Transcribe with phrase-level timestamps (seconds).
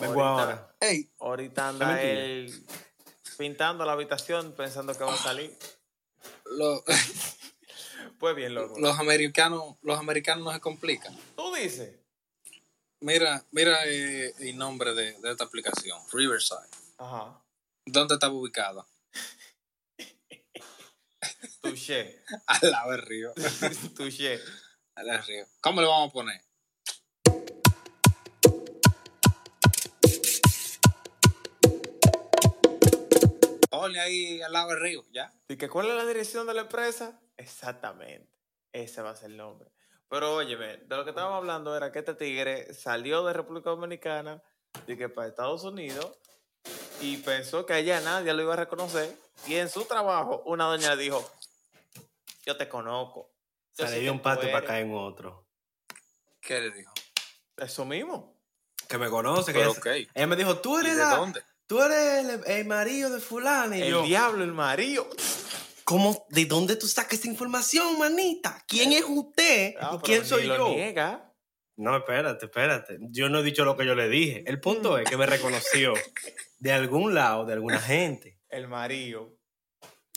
[0.00, 0.74] Vengo ahora.
[1.18, 2.66] Ahorita anda él
[3.38, 5.56] pintando la habitación pensando que va a salir.
[6.46, 6.84] lo-
[8.18, 8.78] Pues bien, loco.
[8.78, 11.16] los americanos, los americanos no se complican.
[11.36, 11.94] Tú dices.
[13.00, 16.68] Mira, mira eh, el nombre de, de esta aplicación, Riverside.
[16.98, 17.42] Ajá.
[17.86, 18.84] ¿Dónde está ubicada?
[21.62, 22.22] Touché.
[22.46, 23.32] Al lado del río.
[23.96, 24.38] Touché.
[24.96, 25.46] Al lado del río.
[25.62, 26.42] ¿Cómo le vamos a poner?
[33.70, 35.32] Ponle ahí al lado del río, ¿ya?
[35.48, 37.18] ¿Y que cuál es la dirección de la empresa?
[37.36, 38.28] Exactamente.
[38.72, 39.70] Ese va a ser el nombre.
[40.08, 44.42] Pero óyeme, de lo que estábamos hablando era que este tigre salió de República Dominicana
[44.88, 46.18] y que para Estados Unidos
[47.00, 49.16] y pensó que allá nadie lo iba a reconocer.
[49.46, 51.32] Y en su trabajo, una doña le dijo:
[52.44, 53.32] Yo te conozco.
[53.78, 54.68] Yo Salí de que un patio para eres".
[54.68, 55.46] caer en otro.
[56.40, 56.92] ¿Qué le dijo?
[57.56, 58.36] Eso mismo.
[58.88, 59.52] Que me conoce.
[59.52, 60.10] Que Pero ella, ok.
[60.12, 61.42] ella me dijo, tú ¿Y eres, de la- dónde?
[61.70, 63.76] Tú eres el, el marido de fulano.
[63.76, 65.08] Y El yo, diablo, el marido.
[65.84, 68.60] ¿cómo, ¿de dónde tú sacas esa información, manita?
[68.66, 69.74] ¿Quién es usted?
[69.92, 70.68] ¿Y quién soy lo yo?
[70.70, 71.32] niega.
[71.76, 72.98] No, espérate, espérate.
[73.12, 74.42] Yo no he dicho lo que yo le dije.
[74.48, 75.94] El punto es que me reconoció
[76.58, 78.40] de algún lado, de alguna gente.
[78.48, 79.38] El marido.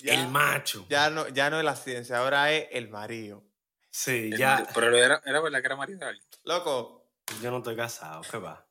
[0.01, 0.87] El macho.
[0.89, 3.43] Ya no, ya no es la ciencia, ahora es el marido.
[3.91, 4.55] Sí, El ya.
[4.55, 4.69] marido.
[4.73, 6.25] Pero era, era verdad que era marido de alguien.
[6.45, 7.05] Loco.
[7.43, 8.62] Yo no estoy casado, ¿qué va?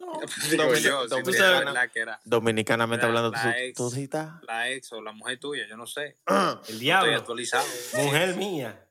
[0.00, 0.12] No,
[0.50, 3.76] Digo Domini- yo, si Dominicana- era verdad que era Dominicanamente La- hablando, la ¿tú, ex.
[3.76, 4.08] tú sí
[4.42, 6.18] la ex o la mujer tuya, yo no sé.
[6.26, 7.16] El Estoy diablo.
[7.16, 7.66] actualizado.
[7.94, 8.88] Mujer mía.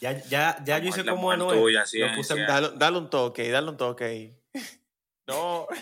[0.00, 1.58] Ya, ya, ya La yo hice la como Anuel.
[1.58, 2.16] tuya, Lo ciencia.
[2.16, 4.38] puse Dale, dale un toque dale un toque ahí.
[5.26, 5.66] No.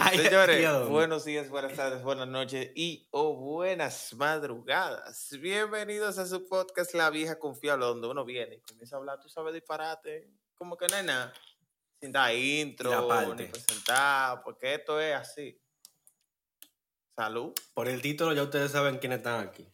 [0.00, 0.90] Ay, Señores, Dios.
[0.90, 5.30] buenos días, buenas tardes, buenas noches y o buenas madrugadas.
[5.40, 9.30] Bienvenidos a su podcast La Vieja Confiable, donde uno viene y comienza a hablar, tú
[9.30, 10.96] sabes, disparate, como que no
[12.00, 13.44] Sin dar intro, La parte.
[13.44, 15.60] ni presentar, porque esto es así.
[17.16, 17.52] Salud.
[17.74, 19.66] Por el título ya ustedes saben quiénes están aquí.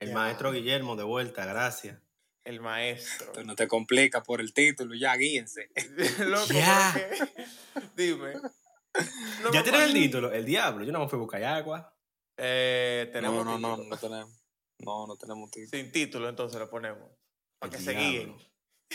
[0.00, 0.14] El Ya.
[0.14, 1.98] maestro Guillermo, de vuelta, gracias.
[2.44, 3.32] El maestro.
[3.44, 5.70] No te complica por el título, ya guíense.
[6.26, 6.94] Loco, Ya.
[7.96, 8.34] Dime.
[8.34, 8.50] No
[9.52, 10.32] ¿Ya tienes el título?
[10.32, 10.84] El diablo.
[10.84, 11.94] Yo no me fui a buscar agua.
[12.36, 14.42] Eh, tenemos no, no, no, no tenemos.
[14.78, 15.82] No, no tenemos título.
[15.82, 17.10] Sin título, entonces lo ponemos.
[17.58, 18.10] Para que El se diablo.
[18.10, 18.36] guíen.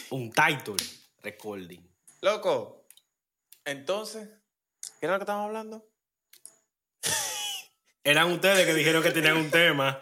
[0.09, 0.75] Un title.
[1.21, 1.94] Recording.
[2.25, 2.87] Loco,
[3.65, 4.27] entonces,
[4.99, 5.87] ¿qué era lo que estábamos hablando?
[8.03, 10.01] Eran ustedes que dijeron que tenían un tema.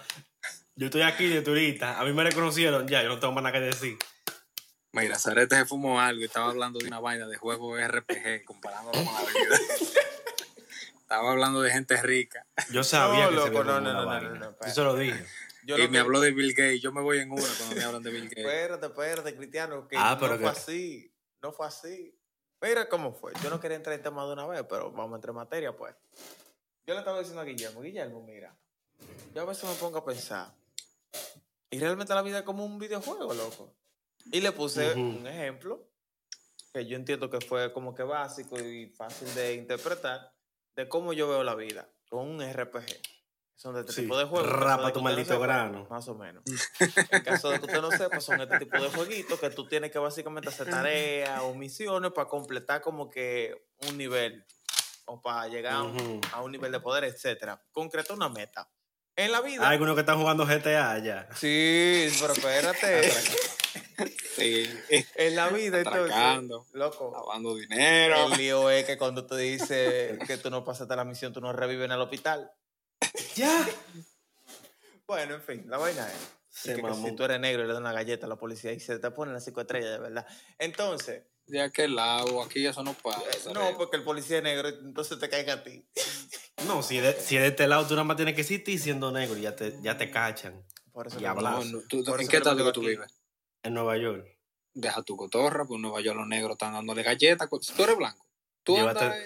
[0.76, 2.00] Yo estoy aquí de turista.
[2.00, 2.88] A mí me reconocieron.
[2.88, 3.98] Ya, yo no tengo más nada que decir.
[4.94, 9.04] Mira, Zarete se fumó algo y estaba hablando de una vaina de juego RPG, comparándolo
[9.04, 9.60] con la vida.
[11.02, 12.48] estaba hablando de gente rica.
[12.72, 14.30] Yo sabía No, que loco, se no, no, una no, no, vaina.
[14.30, 14.56] no.
[14.66, 15.26] Yo se lo dije.
[15.66, 16.82] Yo y lo me que- habló de Bill Gates.
[16.82, 18.46] Yo me voy en una cuando me hablan de Bill Gates.
[18.46, 21.13] Espérate, espérate, Cristiano, que Ah, pero no fue que- así.
[21.44, 22.18] No fue así.
[22.62, 23.34] Mira cómo fue.
[23.44, 25.76] Yo no quería entrar en tema de una vez, pero vamos a entrar en materia,
[25.76, 25.94] pues.
[26.88, 28.56] Yo le estaba diciendo a Guillermo, Guillermo, mira,
[29.34, 30.54] yo a veces me pongo a pensar,
[31.70, 33.74] y realmente la vida es como un videojuego, loco.
[34.32, 35.88] Y le puse un ejemplo
[36.74, 40.34] que yo entiendo que fue como que básico y fácil de interpretar
[40.76, 43.13] de cómo yo veo la vida con un RPG.
[43.64, 44.50] Son de este Sí, tipo de juegos.
[44.52, 45.88] Rapa tu no maldito sepa, grano.
[45.90, 46.44] Más o menos.
[47.12, 49.90] En caso de que usted no sepa, son este tipo de jueguitos que tú tienes
[49.90, 53.56] que básicamente hacer tareas o misiones para completar como que
[53.88, 54.46] un nivel
[55.06, 56.22] o para llegar a un- Ujú.
[56.34, 57.64] a un nivel de poder, etcétera.
[57.72, 58.70] Concreta una meta.
[59.16, 59.66] En la vida.
[59.66, 61.30] Hay algunos que están jugando GTA ya.
[61.34, 63.12] Sí, pero espérate.
[64.36, 64.68] Sí,
[65.16, 66.12] en la vida, entonces.
[66.12, 67.12] atracando, Loco.
[67.14, 68.26] lavando dinero.
[68.26, 71.54] El lío es que cuando te dice que tú no pasaste la misión, tú no
[71.54, 72.52] revives en el hospital.
[73.36, 73.68] Ya.
[75.08, 76.18] Bueno, en fin, la vaina es.
[76.50, 78.80] Se que, si tú eres negro y le das una galleta a la policía y
[78.80, 80.28] se te ponen las cinco estrellas, de verdad.
[80.60, 83.52] Entonces, De aquel lado, aquí eso no pasa.
[83.54, 85.86] no, porque el policía es negro, entonces te caiga a ti.
[86.68, 89.36] No, si de, si de este lado tú nada más tienes que existir siendo negro,
[89.38, 90.64] ya te, ya te cachan.
[90.92, 91.54] Por eso Y que- hablar.
[91.54, 92.90] No, no, tú- Por ¿En eso qué estado que tú aquí.
[92.90, 93.12] vives?
[93.64, 94.28] En Nueva York.
[94.76, 97.50] Deja tu cotorra, pues en Nueva York los negros están dándole galletas.
[97.62, 98.26] Si tú eres blanco,
[98.64, 99.20] tú Llévate- andas,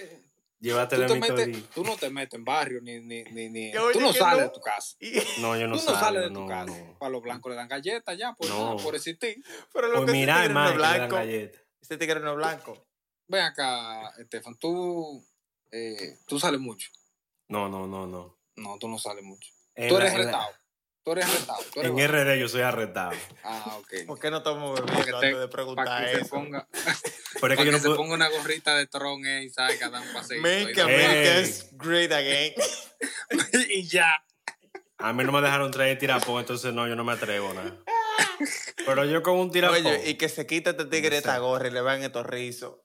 [0.60, 3.24] eh, Llévate tú, de te mi metes, tú no te metes en barrio ni, ni,
[3.26, 4.44] ni, ni- tú no sales no.
[4.46, 4.96] de tu casa.
[5.40, 6.66] No, yo no tú no salgo, sales de tu no, casa.
[6.66, 6.98] no.
[7.00, 8.78] Para los blancos le dan galletas ya, por, No.
[8.78, 9.44] por existir.
[9.74, 11.18] pero lo Pues que mira, este hermano, blanco.
[11.20, 12.86] Este tigre no es blanco.
[13.28, 15.24] Ven acá, Estefan, tú,
[15.72, 16.90] eh, tú sales mucho.
[17.50, 18.38] No, no, no, no.
[18.56, 19.52] No, tú no sales mucho.
[19.76, 20.48] En tú la- eres la- retado.
[21.08, 21.60] Tú eres retado.
[21.74, 22.12] Tú eres En.
[22.12, 23.12] RD yo soy arrestado.
[23.42, 23.94] Ah, ok.
[24.08, 24.44] ¿Por qué no
[24.84, 26.30] que, bebiendo te- antes de para preguntar que se eso?
[26.30, 27.96] ponga, Pero es para que yo que no se puedo.
[27.96, 30.42] ponga una gorrita de Tron eh, y salga a dar un paseo.
[30.42, 30.82] Make.
[30.82, 32.54] America great again.
[33.70, 34.22] y ya.
[34.98, 37.82] A mí no me dejaron traer tirapón, entonces no, yo no me atrevo nada.
[38.86, 39.78] Pero yo con un tirapón.
[39.86, 42.80] Oye, y que se quita este tigre Donde esta gorra y le vean estos rizos.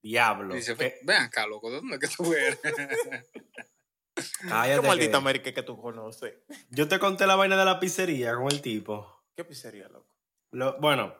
[0.00, 0.54] Diablo.
[0.54, 1.00] Dice, ¿qué?
[1.02, 2.58] ven acá, loco, ¿de dónde es que tú eres?
[4.48, 6.34] Cállate ¿Qué maldita que- América que tú conoces?
[6.70, 9.22] Yo te conté la vaina de la pizzería con el tipo.
[9.36, 10.16] ¿Qué pizzería, loco?
[10.52, 11.14] Lo- bueno,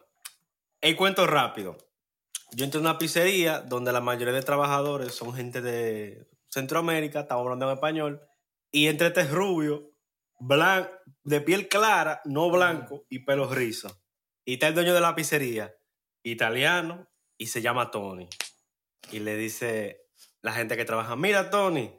[0.80, 1.76] el cuento rápido.
[2.52, 7.44] Yo entré a una pizzería donde la mayoría de trabajadores son gente de Centroamérica, estamos
[7.44, 8.22] hablando en español,
[8.72, 9.92] y entre este rubio,
[11.24, 13.94] de piel clara, no blanco, y pelos rizos.
[14.44, 15.74] Y está el dueño de la pizzería,
[16.24, 18.28] italiano, y se llama Tony.
[19.12, 20.06] Y le dice
[20.42, 21.94] la gente que trabaja, mira Tony,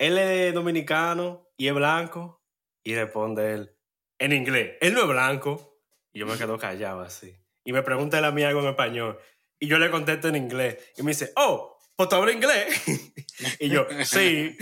[0.00, 2.42] él es dominicano y es blanco.
[2.82, 3.76] Y responde él,
[4.18, 5.78] en inglés, él no es blanco.
[6.12, 7.36] Y yo me quedo callado así.
[7.64, 9.18] Y me pregunta él a mí algo en español.
[9.58, 10.78] Y yo le contesto en inglés.
[10.96, 12.82] Y me dice, oh, pues tú hablas inglés.
[13.60, 14.56] y yo, sí.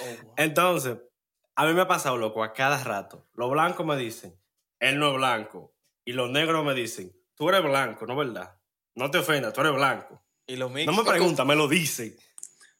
[0.00, 0.34] Oh, wow.
[0.36, 0.96] Entonces,
[1.56, 3.28] a mí me ha pasado, loco, a cada rato.
[3.34, 4.40] Los blancos me dicen,
[4.78, 5.74] él no es blanco.
[6.04, 8.60] Y los negros me dicen, tú eres blanco, ¿no es verdad?
[8.94, 10.24] No te ofendas, tú eres blanco.
[10.46, 10.86] Y los mix.
[10.86, 12.16] No me preguntan, me lo dicen.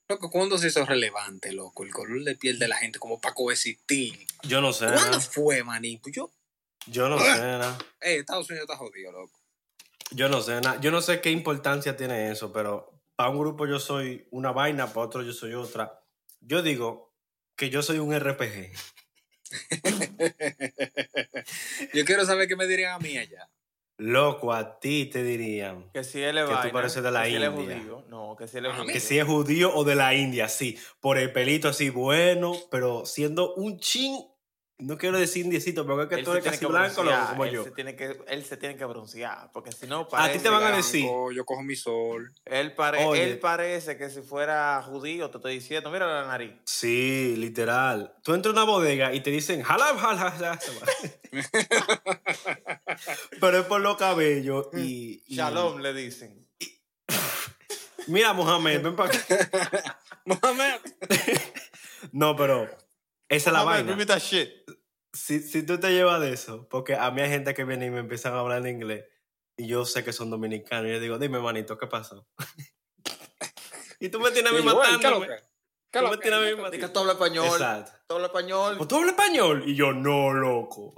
[0.09, 1.83] Loco, ¿cuándo se hizo relevante, loco?
[1.83, 4.27] El color de piel de la gente como para coexistir.
[4.43, 4.85] Yo no sé.
[4.87, 5.21] ¿Cuándo nada.
[5.21, 5.97] fue, maní?
[5.97, 6.31] Pues yo,
[6.87, 7.79] Yo no sé nada.
[8.03, 9.41] eh, Estados Unidos está jodido, loco.
[10.11, 10.79] Yo no sé nada.
[10.81, 14.89] Yo no sé qué importancia tiene eso, pero para un grupo yo soy una vaina,
[14.89, 16.05] para otro yo soy otra.
[16.41, 17.15] Yo digo
[17.57, 18.73] que yo soy un RPG.
[21.95, 23.49] Yo quiero saber qué me dirían a mí allá.
[23.97, 27.31] Loco, a ti te dirían Que si él es Que tú pareces de la que
[27.31, 27.79] si él es India.
[27.79, 28.05] judío.
[28.09, 28.93] No, que si él es judío.
[28.93, 30.77] que si es judío o de la India, sí.
[31.01, 34.17] Por el pelito así bueno, pero siendo un chin,
[34.79, 37.65] no quiero decir indiecito, pero es que Él tú eres casi blanco, como él yo.
[37.65, 40.39] Se tiene que, él se tiene que broncear, porque si no A ti parece...
[40.41, 42.33] te van a decir- Yo cojo mi sol.
[42.45, 43.23] Él, pare- Oye.
[43.23, 46.53] él parece que si fuera judío, te estoy diciendo, mira la nariz.
[46.67, 48.15] Sí, literal.
[48.25, 50.59] Tú entras a una bodega y te dicen, jalab, jalab, jalab".
[53.41, 56.47] Pero es por los cabellos y, y- Shalom le dicen.
[58.07, 59.99] Mira, Mohamed, ven para acá.
[60.27, 60.81] Mohamed.
[62.13, 62.69] No, pero
[63.37, 63.89] esa es la vaina.
[63.93, 64.51] give me that shit.
[65.13, 67.91] Si, si tú te llevas de eso, porque a mí hay gente que viene y
[67.91, 69.05] me empiezan a hablar en inglés
[69.57, 72.27] y yo sé que son dominicanos y yo digo, dime, manito, ¿qué pasó?
[74.01, 75.27] y tú me tienes a mí Y yo, "Ey, ¿qué matándome.
[75.91, 76.17] ¿Qué Tú me que?
[76.23, 77.47] tienes a mí tú hablas español.
[77.47, 77.93] Exacto.
[78.09, 78.77] Tú hablas español.
[78.77, 79.63] Pues tú hablas español.
[79.67, 80.93] Y yo, no, loco.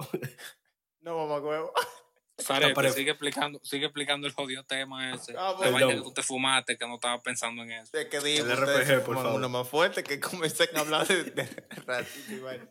[1.00, 1.72] No, mamá, huevo.
[2.38, 5.34] Sigue explicando, sigue explicando el jodido tema ese.
[5.38, 5.72] Ah, la perdón.
[5.74, 7.96] vaina que tú te fumaste, que no estaba pensando en eso.
[7.96, 9.32] Es que digo, El ustedes RPG, por favor.
[9.34, 11.44] uno más fuerte que comencé a hablar de, de
[11.86, 12.68] racismo y vaina.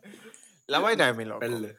[0.66, 1.40] La vaina es mi loco.
[1.40, 1.76] Perde.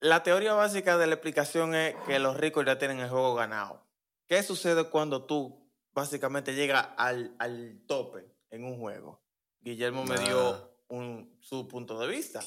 [0.00, 3.86] La teoría básica de la explicación es que los ricos ya tienen el juego ganado.
[4.26, 9.22] ¿Qué sucede cuando tú básicamente llegas al, al tope en un juego?
[9.60, 10.18] Guillermo me Ah.
[10.18, 12.42] dio un, su punto de vista.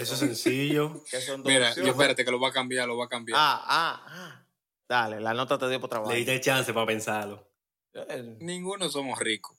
[0.00, 1.02] Eso es sencillo.
[1.10, 3.38] Que son dos Mira, yo espérate que lo va a cambiar, lo va a cambiar.
[3.40, 4.46] Ah, ah, ah.
[4.88, 6.10] Dale, la nota te dio por trabajo.
[6.12, 7.50] Le diste chance para pensarlo.
[7.92, 9.56] El- Ninguno somos ricos.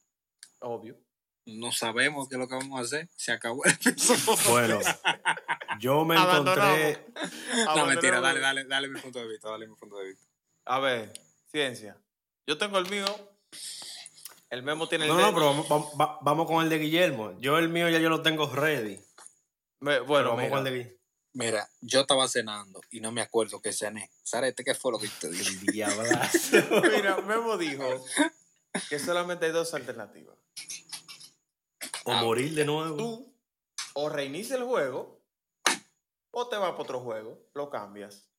[0.60, 0.98] Obvio.
[1.48, 3.08] No sabemos qué es lo que vamos a hacer.
[3.16, 4.36] Se acabó el episodio.
[4.50, 4.80] Bueno,
[5.80, 7.06] yo me encontré.
[7.66, 10.26] No, mentira, dale, dale, dale mi punto de vista, dale mi punto de vista.
[10.66, 11.14] A ver,
[11.52, 11.98] ciencia.
[12.48, 13.06] Yo tengo el mío.
[14.50, 16.78] El Memo tiene el No, de no, pero vamos, vamos- va- vamos con el de
[16.80, 17.38] Guillermo.
[17.40, 19.00] Yo el mío ya yo lo tengo ready.
[19.80, 21.00] Me- Bueno, mira, de.
[21.34, 24.10] Mira, yo estaba cenando y no me acuerdo que cené.
[24.24, 25.52] Sarete, ¿qué fue lo que te dije?
[26.92, 28.06] Mira, Memo dijo
[28.90, 30.38] que solamente hay dos alternativas.
[32.06, 32.96] O morir de nuevo.
[32.98, 33.36] Tú
[33.96, 35.22] o reinicia el juego
[36.32, 38.30] o te vas para otro juego, lo cambias.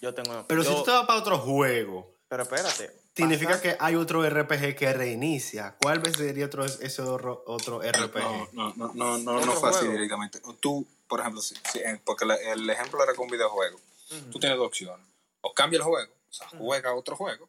[0.00, 0.46] Yo tengo.
[0.46, 2.90] Pero si tú te vas para otro juego, Pero espérate.
[3.16, 5.74] significa pasa- que hay otro RPG que reinicia.
[5.80, 8.22] ¿Cuál vez sería otro, ese otro, otro RPG?
[8.52, 10.40] No, no, no, no, no, fue así directamente.
[10.60, 13.76] Tú, por ejemplo, si- si- eh, porque la- el ejemplo era con un videojuego.
[14.10, 15.06] Ujú, Tú tienes dos opciones.
[15.40, 17.48] O cambia el juego, o sea, juega otro juego,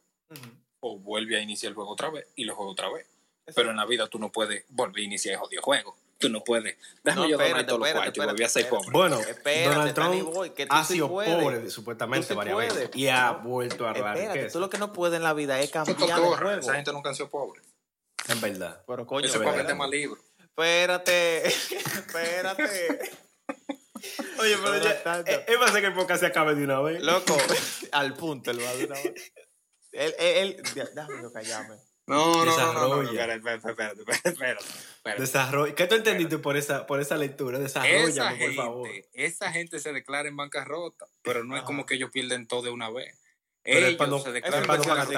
[0.80, 3.06] o vuelve a iniciar el juego otra vez y lo juega otra vez.
[3.46, 5.96] Eso- Pero en la vida tú no puedes volver a iniciar el jodido juego.
[6.20, 6.76] Tú no puedes.
[7.02, 8.98] Déjame No, yo espérate, todos los espérate, cuartos y volví a ser espérate, pobre.
[8.98, 11.34] Bueno, Espérate, Donald Trump Boy, que tú ha sido puedes.
[11.34, 12.74] pobre supuestamente varias puedes.
[12.74, 12.90] veces.
[12.94, 15.70] Y ha vuelto a robar Espérate, tú lo que no puedes en la vida es
[15.70, 16.60] cambiar cotorra, juego.
[16.60, 17.62] Esa gente nunca han sido pobre.
[18.28, 18.82] Es verdad.
[18.86, 19.72] Pero coño, Eso es para espérate.
[19.72, 20.20] vender más libros.
[20.38, 22.98] Espérate, espérate.
[24.38, 25.30] Oye, pero No, ya, tanto.
[25.30, 27.02] eh, es más que el podcast se acabe de una vez.
[27.02, 27.36] Loco,
[27.92, 29.32] al punto el va de una vez.
[29.92, 30.62] Él, él, él,
[30.94, 31.76] déjame yo callarme.
[32.06, 33.34] No, no, no, no, Desarrolla.
[33.34, 34.64] espérate, espérate.
[35.18, 35.74] Desarrolla.
[35.74, 37.58] ¿Qué tú entendiste por esa, por esa lectura?
[37.58, 38.88] Esa Desarrollame, por gente, favor.
[39.12, 42.70] esa gente se declara en bancarrota, pero no es como que ellos pierden todo de
[42.70, 43.16] una vez.
[43.64, 45.08] Ellos se declaran para no pagar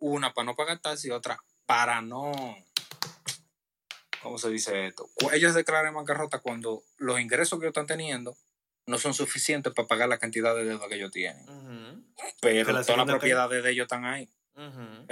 [0.00, 2.32] una para no pagar taxes y otra para no
[4.22, 5.08] ¿cómo se dice esto?
[5.32, 8.36] Ellos se declaran en bancarrota cuando los ingresos que ellos están teniendo
[8.86, 11.46] no son suficientes para pagar la cantidad de deuda que ellos tienen.
[12.40, 14.28] Pero la todas las propiedades de ellos están ahí.
[14.56, 15.06] Ujú.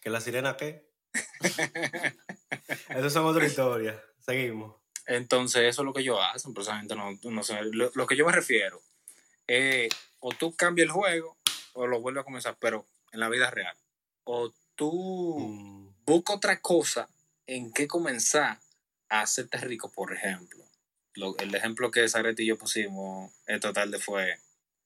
[0.00, 0.88] ¿Que la sirena qué?
[2.88, 4.02] Esas son otra historia.
[4.24, 4.76] Seguimos.
[5.06, 7.62] Entonces, eso es lo que ellos hacen, pero esa gente no, no sé.
[7.72, 8.82] Lo, lo que yo me refiero,
[9.46, 9.88] eh,
[10.20, 11.38] o tú cambias el juego
[11.72, 13.76] o lo vuelves a comenzar, pero en la vida real.
[14.24, 17.08] O tú Mm, busca otra cosa
[17.46, 18.58] en qué comenzar
[19.08, 20.62] a hacerte rico, por ejemplo.
[21.14, 24.38] Lo- el ejemplo que Zaret y yo pusimos esta tarde fue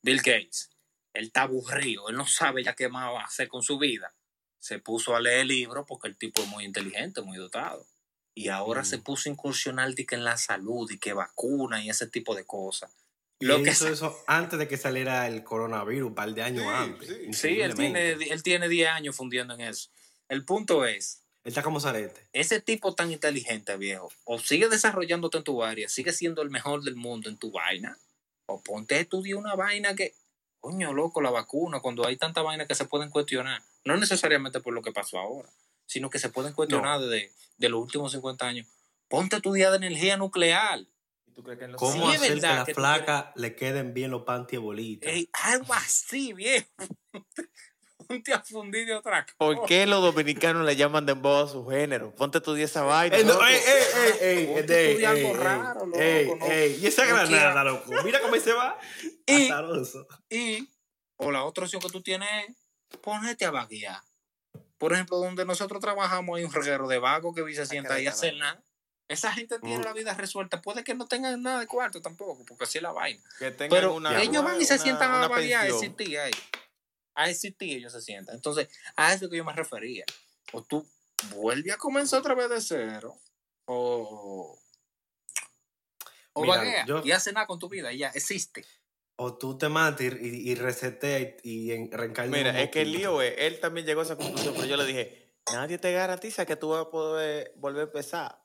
[0.03, 0.71] Bill Gates.
[1.13, 4.15] Él está aburrido, él no sabe ya qué más va a hacer con su vida.
[4.63, 7.85] Se puso a leer libros porque el tipo es muy inteligente, muy dotado.
[8.33, 8.85] Y ahora Mm.
[8.85, 12.45] se puso a incursionar que en la salud y que vacuna y ese tipo de
[12.45, 12.93] cosas.
[13.41, 16.43] Y Lo él que hizo eso antes de que saliera el coronavirus, un par de
[16.43, 17.09] años Sí, antes.
[17.09, 17.33] sí.
[17.33, 19.91] Sí, él tiene, él tiene 10 años fundiendo en eso.
[20.29, 22.29] El punto es, Él está como Zarete.
[22.33, 26.85] ese tipo tan inteligente, viejo, o sigue desarrollándote en tu área, sigue siendo el mejor
[26.85, 27.99] del mundo en tu vaina,
[28.47, 30.15] o ponte a estudiar una vaina que,
[30.63, 34.73] coño, loco, la vacuna, cuando hay tanta vaina que se pueden cuestionar, no necesariamente por
[34.73, 35.51] lo que pasó ahora,
[35.87, 38.69] sino que se pueden cuestionar desde de los últimos 50 años.
[39.09, 40.79] Ponte a estudiar de energía nuclear.
[41.27, 43.33] ¿Y tú crees que en los ¿Cómo Sí, hacer que a la que tú flaca
[43.35, 45.13] le queden bien los panty bolitas?
[45.13, 46.69] Ey, algo así, viejo.
[48.07, 49.35] Ponte a fundir de otra cosa.
[49.39, 52.15] ¿Por qué los dominicanos le llaman dembow a su género?
[52.15, 53.17] Ponte tú esa vaina.
[53.17, 53.45] Ey, no, loco.
[53.47, 53.85] ey, ey,
[54.21, 57.91] ey, ey, algo ey, raro, loco, ey, no- ey, Y esa no granada, loco.
[58.05, 58.79] Mira cómo se va.
[59.27, 59.51] Y-.
[60.31, 60.69] Y,
[61.17, 62.29] o la otra opción que tú tienes
[62.91, 64.01] es ponerte a vaguear.
[64.79, 68.11] Por ejemplo, donde nosotros trabajamos hay un reguero de vagos que se sienta ahí a
[68.11, 68.63] hacer nada.
[69.09, 69.83] Esa gente tiene Mm.
[69.85, 70.63] la vida resuelta.
[70.63, 73.23] Puede que no tengan nada de cuarto tampoco, porque así es la vaina.
[73.39, 75.67] Que tengan Pero una, ellos van y se una- sientan a una a pensión.
[75.67, 76.31] existir ahí.
[77.15, 78.35] A existir ellos se sientan.
[78.35, 80.05] Entonces, a eso que yo me refería.
[80.53, 80.87] O tú
[81.35, 83.17] vuelves a comenzar otra vez de cero,
[83.67, 84.59] o...
[86.35, 88.65] O Mira, vaguea yo- y hace nada con tu vida, y ya existe.
[89.17, 92.93] O tú te matas y, y reseteas y, y en- reencarnas Mira, es que el
[92.93, 96.47] lío es, él también llegó a esa conclusión, pero yo le dije, nadie te garantiza
[96.47, 98.43] que tú vas a poder volver a empezar.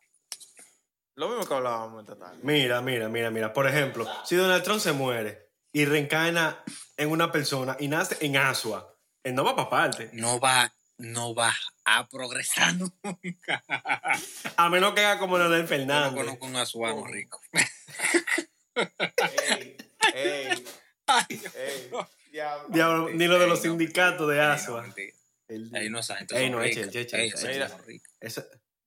[1.16, 2.40] Lo mismo que hablábamos esta tarde.
[2.44, 3.54] Mira, mira, mira, mira.
[3.54, 6.64] Por ejemplo, si Donald Trump se muere y reencarna
[6.98, 10.10] en una persona y nace en Asua, él no va para parte.
[10.14, 11.54] no va, no va
[11.86, 13.64] a progresar nunca.
[14.58, 16.14] A menos que haga como Leonel Yo no Fernández.
[16.16, 17.40] conozco un azuano rico.
[19.50, 19.78] Ey,
[20.14, 20.66] ey,
[21.08, 21.90] Ay, ey,
[22.32, 22.68] diablo.
[22.70, 24.86] Diablo, ni lo de los Ey, no, sindicatos de Ey, no, Asua.
[25.48, 27.26] El- Ey, no, esa gente Ey, no, eche, eche,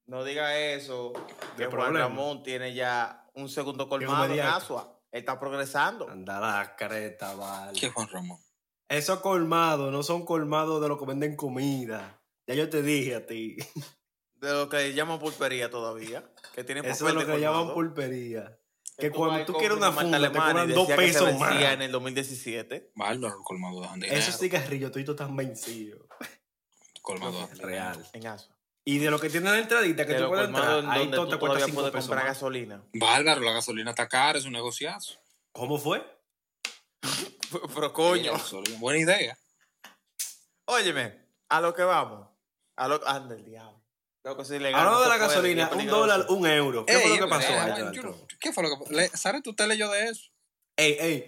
[0.05, 1.99] No diga eso, que ¿Qué Juan problema?
[1.99, 4.39] Ramón tiene ya un segundo colmado en.
[4.41, 5.00] Asua.
[5.11, 6.09] Él está progresando.
[6.09, 7.79] Anda la careta, vale.
[7.79, 8.39] ¿Qué Juan Ramón?
[8.87, 12.21] Esos colmados no son colmados de los que venden comida.
[12.47, 13.55] Ya yo te dije a ti.
[14.35, 16.27] De lo que llaman pulpería todavía.
[16.55, 17.73] Que tiene Eso es lo que llaman colmado.
[17.75, 18.57] pulpería.
[18.97, 21.61] Que Que cuando tú quieres una funda, te cobran dos decía que se pesos más.
[21.61, 22.91] en el 2017.
[22.95, 24.07] Bárbaro, el colmado de.
[24.17, 26.01] Esos cigarrillos toditos están vencidos.
[27.01, 28.05] Colmado de Real.
[28.13, 28.55] En Asua.
[28.83, 31.11] Y de lo que tienen la entradita que De tú puedes colmados entrar, en ahí
[31.11, 32.33] todo tú te cuesta todavía 5 puedes pesos comprar más.
[32.35, 32.83] gasolina.
[32.93, 35.19] Bárbaro, la gasolina está cara, es un negociazo.
[35.51, 36.03] ¿Cómo fue?
[37.75, 38.33] Pero coño.
[38.79, 39.37] Buena idea.
[40.65, 42.27] Óyeme, a lo que vamos.
[42.77, 43.79] A lo anda el diablo.
[44.23, 46.85] Loco, si legal, Hablando de la gasolina, un dólar, un euro.
[46.85, 48.27] ¿Qué Ey, fue lo que pasó verdad, ahí, yo?
[48.39, 49.17] ¿Qué fue lo que pasó?
[49.17, 49.41] ¿Sabes?
[49.45, 50.29] ¿Usted leyó de eso?
[50.77, 51.27] Ey, ey.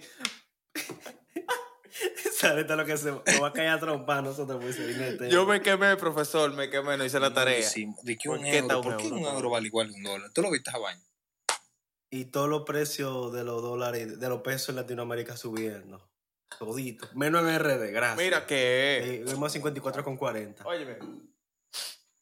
[2.38, 5.26] ¿Sabes lo que se va a caer a trompar a nosotros por ese dinero?
[5.26, 7.68] Yo me quemé, profesor, me quemé, no hice la tarea.
[8.02, 8.78] ¿De qué ¿Por un euro?
[8.78, 10.30] un ¿Por qué euro, un euro vale igual que un dólar?
[10.32, 11.02] ¿Tú lo viste esa vaina?
[12.10, 16.10] Y todos los precios de los dólares, de los pesos en Latinoamérica subiendo.
[16.58, 17.08] Todito.
[17.14, 18.16] Menos en RD, gracias.
[18.18, 20.64] Mira que, Eh, Vemos 54,40.
[20.64, 20.98] óyeme,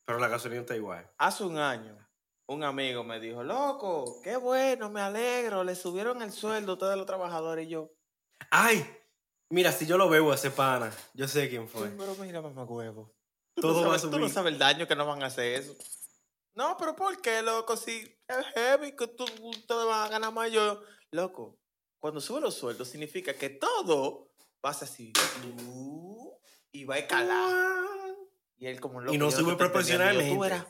[0.06, 1.10] Pero la gasolina está igual.
[1.18, 1.98] hace un año,
[2.46, 6.96] un amigo me dijo, loco, qué bueno, me alegro, le subieron el sueldo a todos
[6.96, 7.92] los trabajadores y yo.
[8.50, 8.86] ¡Ay!
[9.52, 11.90] Mira, si yo lo veo a ese pana, yo sé quién fue.
[11.90, 13.12] Pero mira, mamá huevo.
[13.54, 14.30] Todo no va a sabes, Tú no subir.
[14.32, 15.76] sabes el daño que nos van a hacer eso.
[16.54, 17.76] No, pero ¿por qué, loco?
[17.76, 20.80] Si es heavy que tú, ustedes van a ganar más yo.
[21.10, 21.58] Loco,
[21.98, 24.32] cuando suben los sueldos significa que todo
[24.62, 25.12] pasa así.
[26.72, 27.84] Y va a escalar.
[28.56, 29.12] Y él como loco.
[29.14, 30.38] Y no sube te yo, Tú proporcionalmente.
[30.38, 30.66] verás,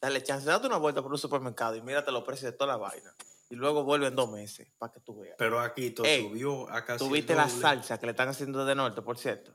[0.00, 2.78] dale chance, date una vuelta por un supermercado y mírate los precios de toda la
[2.78, 3.14] vaina.
[3.52, 5.34] Y luego vuelve en dos meses para que tú veas.
[5.36, 7.04] Pero aquí todo Ey, subió a casi.
[7.04, 9.54] ¿Tuviste la salsa que le están haciendo de norte, por cierto?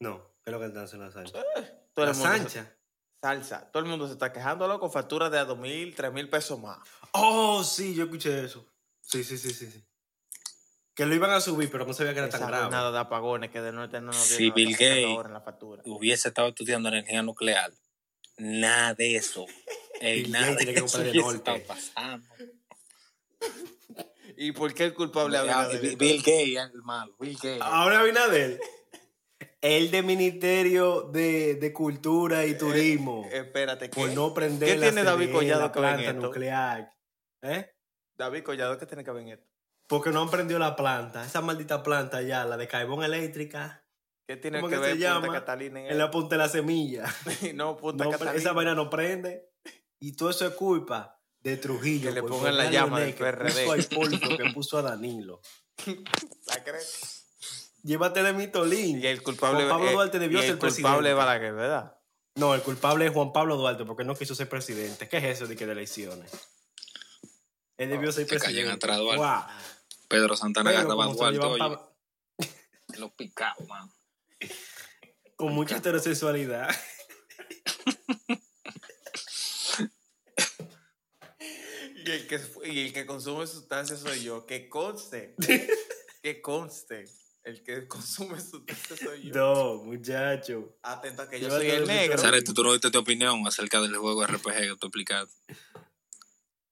[0.00, 1.42] No, ¿qué es lo que están haciendo la salsa?
[1.94, 2.76] Todo La sancha.
[3.22, 3.70] Salsa.
[3.72, 6.60] Todo el mundo se está quejando, loco, facturas de a dos mil, tres mil pesos
[6.60, 6.78] más.
[7.12, 8.66] Oh, sí, yo escuché eso.
[9.00, 9.70] Sí, sí, sí, sí.
[9.70, 9.82] sí.
[10.94, 12.70] Que lo iban a subir, pero no sabía que era tan Esa grave.
[12.70, 15.40] nada de apagones que de norte no nos Si dieron Bill Gates- ahora en la
[15.40, 15.82] factura.
[15.86, 17.72] Hubiese estado estudiando energía nuclear.
[18.36, 19.46] Nada de eso.
[20.02, 21.36] Ey, Bill nada de que eso hubiese norte.
[21.38, 22.28] estado pasando.
[24.36, 27.14] ¿Y por qué el culpable Ah, habla de Bill Bill Gates, el malo.
[27.18, 27.60] Bill Gates.
[27.60, 28.60] Ahora Abinader.
[29.60, 33.24] El de Ministerio de, de Cultura y Turismo.
[33.32, 34.00] Eh, espérate, ¿qué?
[34.00, 36.26] por no prender ¿Qué la tiene David Collado la que ver en planta esto?
[36.26, 36.92] nuclear.
[37.42, 37.70] ¿Eh?
[38.16, 39.46] David Collado, ¿qué tiene que ver en esto?
[39.88, 41.24] Porque no han prendido la planta.
[41.24, 43.84] Esa maldita planta ya, la de carbón eléctrica,
[44.28, 45.32] ¿Qué tiene ¿Cómo que que ver se Punta llama?
[45.32, 47.04] Catalina en en la punta de la semilla.
[47.54, 48.36] no, Punta No, Catalina.
[48.36, 49.48] esa vaina no prende.
[50.00, 51.17] Y todo eso es culpa
[51.48, 52.08] de Trujillo.
[52.10, 53.70] Que le pongan la llama del que puso PRD.
[53.72, 55.40] a Hipólito, que puso a Danilo.
[56.46, 57.24] ¿La crees?
[57.82, 59.00] Llévate de mi tolín.
[59.02, 61.14] Y el culpable, Juan Pablo eh, Duarte debió y ser el culpable presidente.
[61.14, 61.96] Balaguer, ¿verdad?
[62.34, 65.08] No, el culpable es Juan Pablo Duarte porque no quiso ser presidente.
[65.08, 66.30] ¿Qué es eso de que de elecciones?
[67.76, 68.72] Él debió ser que presidente.
[68.72, 69.16] atrás, Duarte.
[69.18, 69.44] Guau.
[70.08, 71.92] Pedro Santana Pero agarraba a lo Duarte, oye, pa-
[72.96, 73.90] los picados, man.
[75.36, 76.68] con mucha heterosexualidad.
[82.08, 84.46] Y el que, y el que consume sustancias soy yo.
[84.46, 85.34] Que conste.
[86.22, 87.04] que conste.
[87.42, 89.34] El que consume sustancias soy yo.
[89.34, 90.74] No, muchacho.
[90.82, 92.16] Atento a que yo Llévate soy el negro.
[92.16, 95.34] Sarete, tú no diste tu opinión acerca del juego RPG que tú explicaste.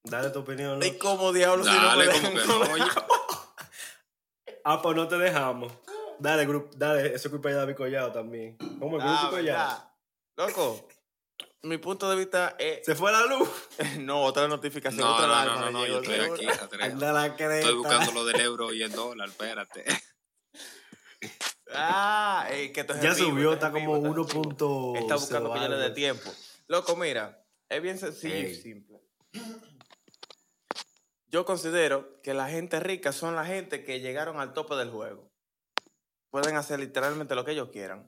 [0.05, 0.79] Dale tu opinión.
[0.79, 0.87] ¿no?
[0.87, 2.85] ¿Y cómo diablos si no Dale, me como dejan que no, oye.
[4.65, 5.71] Ah, pues no te dejamos.
[6.19, 8.57] Dale, grupo, dale, eso es culpa de David Collado también.
[8.57, 9.91] ¿Cómo el grupo Ah, Collado?
[10.37, 10.49] ¿verdad?
[10.49, 10.89] Loco,
[11.67, 12.85] mi punto de vista es...
[12.85, 13.49] Se fue la luz.
[14.01, 16.47] no, otra notificación, No, otra no, alarma no, no, no, yo estoy aquí.
[16.47, 19.85] Estoy buscando lo del euro y el dólar, espérate.
[21.73, 24.95] Ah, eh, que esto es Ya vivo, subió, está como vivo, esto es en vivo.
[24.95, 26.33] 1.0 Está buscando que yo le dé tiempo.
[26.69, 28.55] Loco, mira, es bien sencillo y Ey.
[28.55, 29.01] simple.
[31.27, 35.31] Yo considero que la gente rica son la gente que llegaron al tope del juego.
[36.31, 38.07] Pueden hacer literalmente lo que ellos quieran.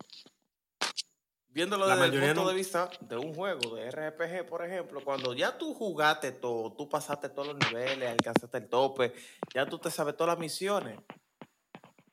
[1.59, 5.03] Viéndolo La desde el punto no- de vista de un juego de RPG, por ejemplo,
[5.05, 9.13] cuando ya tú jugaste todo, tú pasaste todos los niveles, alcanzaste el tope,
[9.53, 11.01] ya tú te sabes todas las misiones.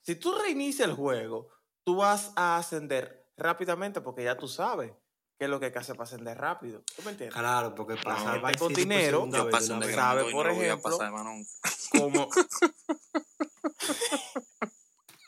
[0.02, 1.50] Si tú reinicias el juego,
[1.84, 4.92] tú vas a ascender rápidamente porque ya tú sabes
[5.38, 6.82] qué es lo que hay que hacer para ascender rápido.
[6.96, 7.38] ¿Tú me entiendes?
[7.38, 10.66] Claro, porque pasar gente Vice con dinero, Yo vez de sabe, por no lo voy
[10.66, 11.46] a ejemplo, pasar, hermano.
[11.92, 12.30] Como...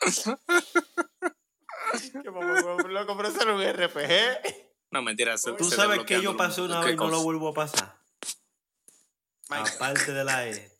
[2.22, 4.66] ¿Qué mamá, loco, pero eso era un RPG.
[4.90, 5.36] No, mentira.
[5.36, 7.54] se- Tú se sabes que yo pasé una ¿qué vez y no lo vuelvo a
[7.54, 7.98] pasar.
[9.50, 10.72] Aparte de la ET.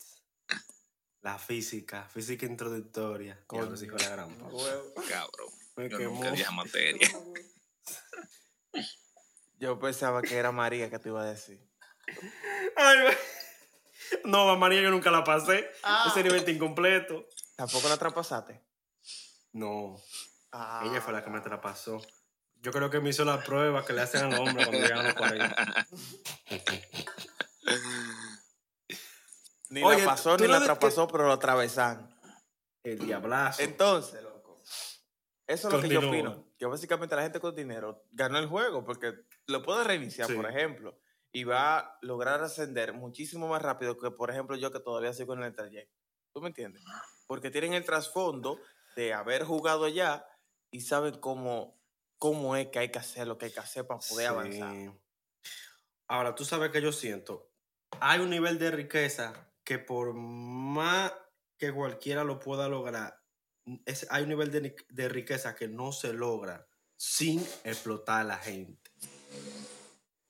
[1.21, 3.43] La física, física introductoria.
[3.45, 3.67] Coño.
[3.69, 4.35] Coño, hijo de la gran.
[4.35, 5.49] Cabrón.
[5.75, 6.23] Me Yo quemó.
[6.23, 7.09] nunca materia.
[9.59, 11.59] Yo pensaba que era María que te iba a decir.
[12.77, 12.97] Ay,
[14.23, 15.69] no, a María yo nunca la pasé.
[15.83, 16.07] Ah.
[16.09, 17.25] Ese nivel está incompleto.
[17.57, 18.63] ¿Tampoco la traspasaste?
[19.51, 20.01] No,
[20.51, 20.83] Ah.
[20.85, 22.01] ella fue la que me traspasó.
[22.61, 25.05] Yo creo que me hizo la prueba que le hacen a los hombres cuando llegan
[25.05, 25.87] los 40.
[29.69, 32.09] Ni Oye, la pasó ni la traspasó, pero lo atravesan.
[32.83, 33.61] El diablazo.
[33.61, 34.61] Entonces, loco.
[35.45, 36.47] Eso es lo que yo opino.
[36.57, 39.13] Que básicamente la gente con dinero ganó el juego porque
[39.47, 40.33] lo puede reiniciar, Sí.
[40.33, 40.99] por ejemplo,
[41.31, 45.33] y va a lograr ascender muchísimo más rápido que, por ejemplo, yo que todavía sigo
[45.35, 45.95] en el trayecto.
[46.33, 46.83] ¿Tú me entiendes?
[47.27, 48.59] Porque tienen el trasfondo
[48.95, 50.25] de haber jugado ya
[50.71, 51.79] y saben cómo,
[52.17, 54.33] cómo es que hay que hacer lo que hay que hacer para poder Sí.
[54.33, 54.93] avanzar.
[56.07, 57.51] Ahora, tú sabes que yo siento.
[57.99, 61.13] Hay un nivel de riqueza que por más
[61.57, 63.21] que cualquiera lo pueda lograr,
[63.85, 68.91] es, hay un nivel de, riqueza que no se logra sin explotar a la gente.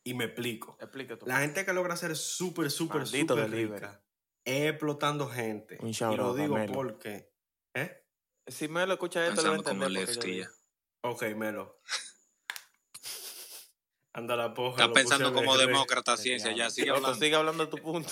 [0.04, 0.78] Y me explico.
[0.80, 1.26] Explica tú.
[1.26, 4.02] La gente que logra ser súper, súper, súper rica
[4.44, 5.78] es explotando gente.
[5.82, 7.32] Un y lo digo porque...
[7.74, 8.04] ¿Eh?
[8.50, 10.50] Si me lo escucha esto, lo voy a Pensando como entender.
[11.02, 11.80] Ok, Melo.
[14.14, 14.72] Anda la poja.
[14.84, 17.16] Estás lo pensando como de- demócrata ciencia, ya sigue hablando.
[17.16, 18.10] sigue hablando de tu punto.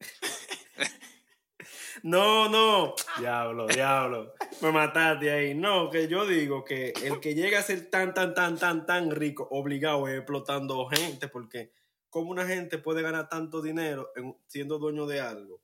[2.02, 2.94] No, no.
[3.18, 4.32] Diablo, diablo.
[4.62, 5.54] Me mataste ahí.
[5.54, 9.10] No, que yo digo que el que llega a ser tan, tan, tan, tan, tan
[9.10, 11.72] rico, obligado es explotando gente, porque
[12.08, 15.60] como una gente puede ganar tanto dinero en- siendo dueño de algo,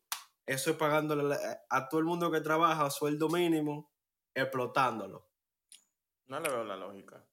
[0.46, 3.92] eso es pagándole la- a todo el mundo que trabaja sueldo mínimo,
[4.34, 5.28] explotándolo.
[6.26, 7.24] No le veo la lógica.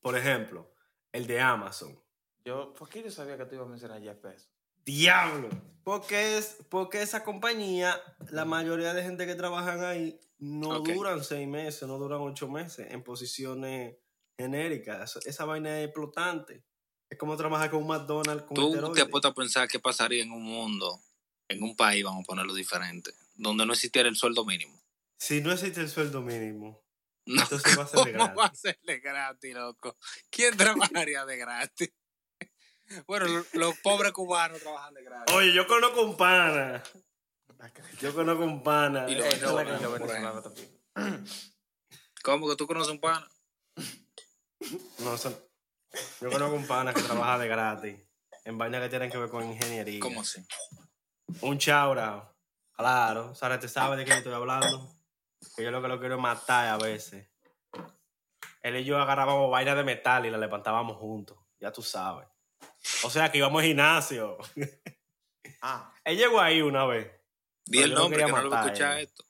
[0.00, 0.72] Por ejemplo,
[1.12, 2.00] el de Amazon.
[2.44, 4.50] Yo, ¿por qué yo sabía que tú ibas a mencionar Jeff Bezos?
[4.84, 5.48] Diablo.
[5.84, 10.88] Porque es porque esa compañía, la mayoría de gente que trabajan ahí no Ok.
[10.90, 13.96] duran seis meses, no duran ocho meses en posiciones
[14.36, 15.16] genéricas.
[15.26, 16.64] Esa vaina es explotante.
[17.10, 19.02] Es como trabajar con un McDonald's con Tú te esteroides.
[19.04, 21.00] has puesto a pensar qué pasaría en un mundo,
[21.48, 24.78] en un país, vamos a ponerlo diferente, donde no existiera el sueldo mínimo.
[25.18, 26.82] Si no existe el sueldo mínimo,
[27.26, 28.60] No, entonces va a ser de ¿Cómo va a gratis.
[28.60, 29.96] serle gratis, loco?
[30.30, 31.90] ¿Quién trabajaría de gratis?
[33.06, 35.34] Bueno, lo- los pobres cubanos trabajan de gratis.
[35.34, 36.82] Oye, yo conozco un pana.
[38.00, 39.04] Yo conozco un pana.
[39.10, 40.42] Y lo Eh, Esa es no, la y que- lo por venezolano ejemplo.
[40.94, 41.26] también.
[42.22, 43.28] ¿Cómo que tú conoces un pana?
[45.00, 45.38] No, son...
[46.22, 47.96] Yo conozco un pana que trabaja de gratis
[48.44, 50.00] en vainas que tienen que ver con ingeniería.
[50.00, 50.40] ¿Cómo así?
[51.40, 52.32] Un chaura.
[52.76, 53.34] Claro.
[53.34, 54.88] Sara, ¿te sabes de qué estoy hablando?
[55.56, 57.26] Que yo lo que lo quiero es matar a veces.
[58.62, 61.38] Él y yo agarrábamos vainas de metal y la levantábamos juntos.
[61.60, 62.26] Ya tú sabes.
[63.02, 64.38] O sea que íbamos al gimnasio.
[65.60, 67.10] Ah, Él llegó ahí una vez.
[67.64, 69.24] Di No, el nombre, que no lo voy a escuchar esto.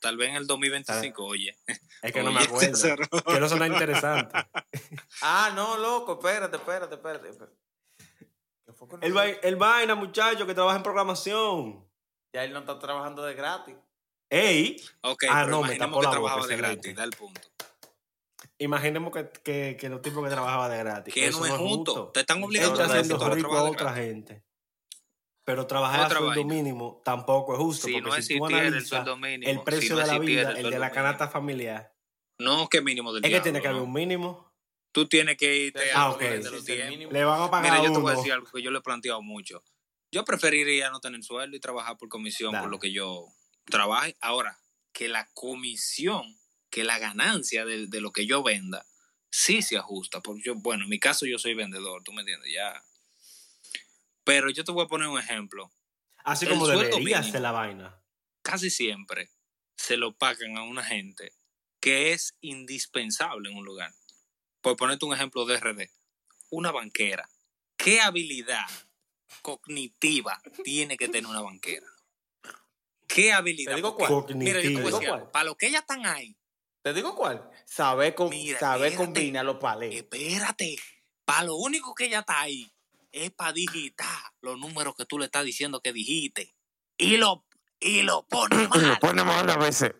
[0.00, 1.58] Tal vez en el 2025, oye.
[2.02, 2.78] Es que no me acuerdo.
[3.26, 4.32] Quiero sonar interesante.
[5.22, 7.30] ah, no, loco, espérate, espérate, espérate.
[7.30, 7.56] espérate.
[8.82, 11.88] ¿Qué fue con El, el vaina, muchacho, que trabaja en programación.
[12.34, 13.76] Ya él no está trabajando de gratis.
[14.30, 17.04] Ey, Ok, Ah, pero no, me imaginemos tapó que la boca, trabajaba de gratis, da
[17.04, 17.40] el punto.
[18.58, 21.14] imaginemos que, que, que los tipos que trabajaban de gratis.
[21.14, 22.08] Que no es justo.
[22.12, 24.08] Te están Él obligando está a Ahora haciendo ahora rico a trabajar de otra gratis.
[24.12, 24.44] gente.
[25.44, 26.54] Pero trabajar a sueldo vaina.
[26.54, 27.86] mínimo tampoco es justo.
[27.88, 30.18] Si porque no si tú el analizas sueldo mínimo, el precio si no de la
[30.18, 31.94] vida, el el, de la canasta familiar,
[32.38, 34.51] No, que mínimo del es que tiene que haber un mínimo.
[34.92, 36.20] Tú tienes que irte Ah, a ok.
[36.20, 36.88] de los tiempos.
[36.90, 37.12] mínimo.
[37.12, 38.82] Le van a pagar Mira, yo te voy a decir algo que yo le he
[38.82, 39.64] planteado mucho.
[40.10, 42.64] Yo preferiría no tener sueldo y trabajar por comisión Dale.
[42.64, 43.26] por lo que yo
[43.64, 44.14] trabaje.
[44.20, 44.58] Ahora,
[44.92, 46.38] que la comisión,
[46.70, 48.84] que la ganancia de, de lo que yo venda,
[49.30, 50.20] sí se ajusta.
[50.20, 52.84] Porque yo, bueno, en mi caso yo soy vendedor, tú me entiendes, ya.
[54.24, 55.72] Pero yo te voy a poner un ejemplo.
[56.24, 57.38] Así el como debería mínimo.
[57.40, 57.98] la vaina.
[58.42, 59.30] Casi siempre
[59.76, 61.32] se lo pagan a una gente
[61.80, 63.92] que es indispensable en un lugar.
[64.62, 65.90] Por ponerte un ejemplo de RD,
[66.50, 67.28] una banquera.
[67.76, 68.64] ¿Qué habilidad
[69.42, 71.86] cognitiva tiene que tener una banquera?
[73.08, 73.72] ¿Qué habilidad?
[73.72, 74.24] ¿Te digo cuál?
[74.36, 74.98] Mira, yo te voy a Cognitiva.
[74.98, 75.32] decir algo.
[75.32, 76.36] Para lo que ellas están ahí,
[76.82, 77.48] ¿Te digo cuál?
[77.64, 78.14] Saber,
[78.58, 78.96] saber espérate.
[78.96, 79.94] combinar los palés.
[79.94, 80.76] espérate.
[81.24, 82.72] Para lo único que ella está ahí
[83.12, 86.56] es para digitar los números que tú le estás diciendo que dijiste.
[86.96, 87.44] Y lo,
[87.78, 88.98] y lo pone mal.
[89.00, 89.92] Pone mal a veces.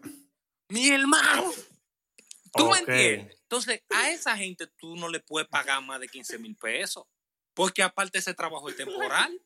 [0.70, 1.52] Mi hermano.
[2.52, 2.72] ¿Tú Ok.
[2.72, 3.38] me entiendes?
[3.42, 7.04] Entonces, a esa gente tú no le puedes pagar más de 15 mil pesos.
[7.54, 9.38] Porque aparte ese trabajo es temporal.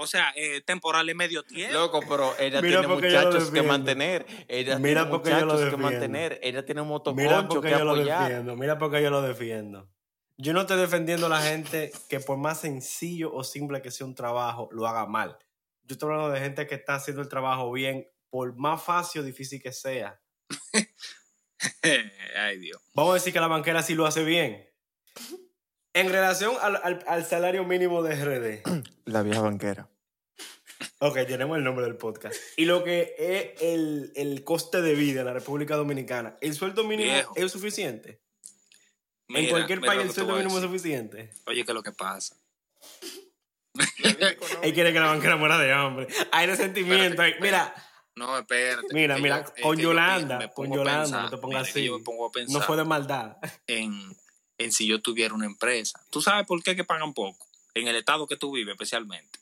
[0.00, 1.74] O sea, eh, temporal es medio tiempo.
[1.74, 4.26] Loco, pero ella Mira tiene porque yo lo muchachos que mantener.
[4.46, 6.40] Ella Mira tiene porque yo lo muchachos que mantener.
[6.40, 9.90] Ella tiene un Mira motoconcho porque que yo lo defiendo, mira porque yo lo defiendo.
[10.36, 14.06] Yo no estoy defendiendo a la gente que por más sencillo o simple que sea
[14.06, 15.36] un trabajo, lo haga mal.
[15.82, 19.24] Yo estoy hablando de gente que está haciendo el trabajo bien, por más fácil o
[19.24, 20.20] difícil que sea.
[22.36, 22.80] Ay, Dios.
[22.94, 24.68] Vamos a decir que la banquera sí lo hace bien.
[25.94, 28.84] En relación al, al- al salario mínimo de RD.
[29.06, 29.88] La vieja banquera.
[31.00, 32.36] Ok, tenemos el nombre del podcast.
[32.56, 36.84] Y lo que es el, el coste de vida en la República Dominicana, ¿el sueldo
[36.84, 37.32] mínimo Viejo.
[37.36, 38.20] es suficiente?
[39.28, 40.78] en cualquier mira país lo el que te sueldo voy a mínimo es decir.
[40.78, 41.30] suficiente.
[41.46, 42.36] Oye, ¿qué es lo que pasa?
[44.62, 46.06] Él quiere que la banquera muera de hambre.
[46.32, 47.22] Hay resentimiento.
[47.22, 47.74] Espérate, mira,
[48.18, 48.86] No, espérate.
[48.92, 51.84] Mira, que mira, yo- con Yolanda, me con Yolanda, pensar, no te pongas así.
[51.84, 53.36] Yo me pongo a pensar no fue de maldad.
[53.66, 54.16] en,
[54.58, 56.04] en si yo tuviera una empresa.
[56.10, 57.46] ¿Tú sabes por qué que pagan poco?
[57.74, 59.38] En el estado que tú vives especialmente.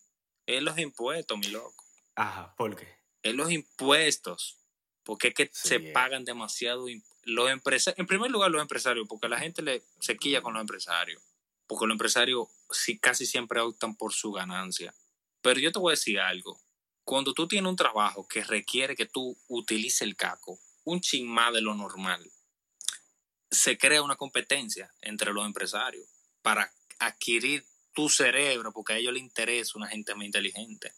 [0.47, 1.85] Es los impuestos, mi loco.
[2.15, 2.87] Ajá, ¿por qué?
[3.23, 4.59] Es los impuestos.
[5.05, 5.93] Porque es que Sí, se eh.
[5.93, 6.87] pagan demasiado.
[7.23, 10.61] Los empresarios, en primer lugar, los empresarios, porque la gente le se quilla con los
[10.61, 11.23] empresarios.
[11.67, 14.95] Porque los empresarios sí, casi siempre optan por su ganancia.
[15.43, 16.61] Pero yo te voy a decir algo.
[17.07, 21.53] Cuando tú tienes un trabajo que requiere que tú utilices el caco, un chin más
[21.53, 22.29] de lo normal,
[23.49, 26.05] se crea una competencia entre los empresarios
[26.43, 27.65] para adquirir
[27.95, 30.95] tu cerebro, porque a ellos les interesa una gente más inteligente.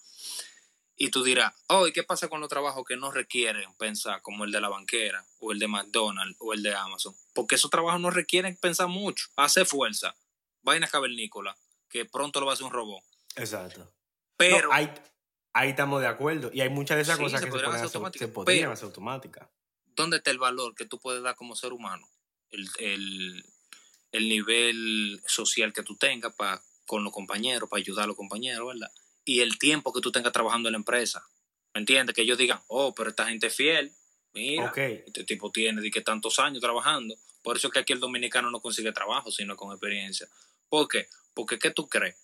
[0.96, 4.44] Y tú dirás, oh, ¿y qué pasa con los trabajos que no requieren pensar, como
[4.44, 7.14] el de la banquera, o el de McDonald's, o el de Amazon?
[7.34, 10.16] Porque esos trabajos no requieren pensar mucho, hacer fuerza,
[10.62, 11.54] vaina cavernícola,
[11.90, 13.04] que pronto lo va a hacer un robot.
[13.36, 13.92] Exacto.
[14.38, 15.17] Pero, No,
[15.52, 16.50] ahí estamos de acuerdo.
[16.52, 19.48] Y hay muchas de esas Sí, cosas se que se, hacer se podrían hacer automáticas.
[19.96, 22.08] ¿dónde está el valor que tú puedes dar como ser humano?
[22.50, 23.44] El, el-
[24.12, 28.66] el nivel social que tú tengas pa- con los compañeros, para ayudar a los compañeros,
[28.66, 28.90] ¿verdad?
[29.24, 31.22] Y el tiempo que tú tengas trabajando en la empresa.
[31.74, 32.14] ¿Me entiendes?
[32.14, 33.92] Que ellos digan, oh, pero esta gente es fiel.
[34.32, 34.64] Mira,
[35.06, 37.14] este tipo tiene de que tantos años trabajando.
[37.42, 40.26] Por eso es que aquí el dominicano no consigue trabajo, sino con experiencia.
[40.70, 41.08] ¿Por qué?
[41.34, 42.16] Porque ¿qué tú crees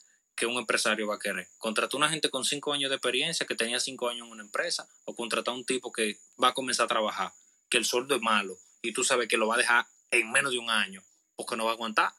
[0.44, 1.48] que un empresario va a querer?
[1.58, 4.86] ¿Contratar una gente con cinco años de experiencia que tenía cinco años en una empresa?
[5.04, 7.32] ¿O contratar un tipo que va a comenzar a trabajar,
[7.70, 10.52] que el sueldo es malo y tú sabes que lo va a dejar en menos
[10.52, 11.02] de un año
[11.34, 12.12] porque no va a aguantar?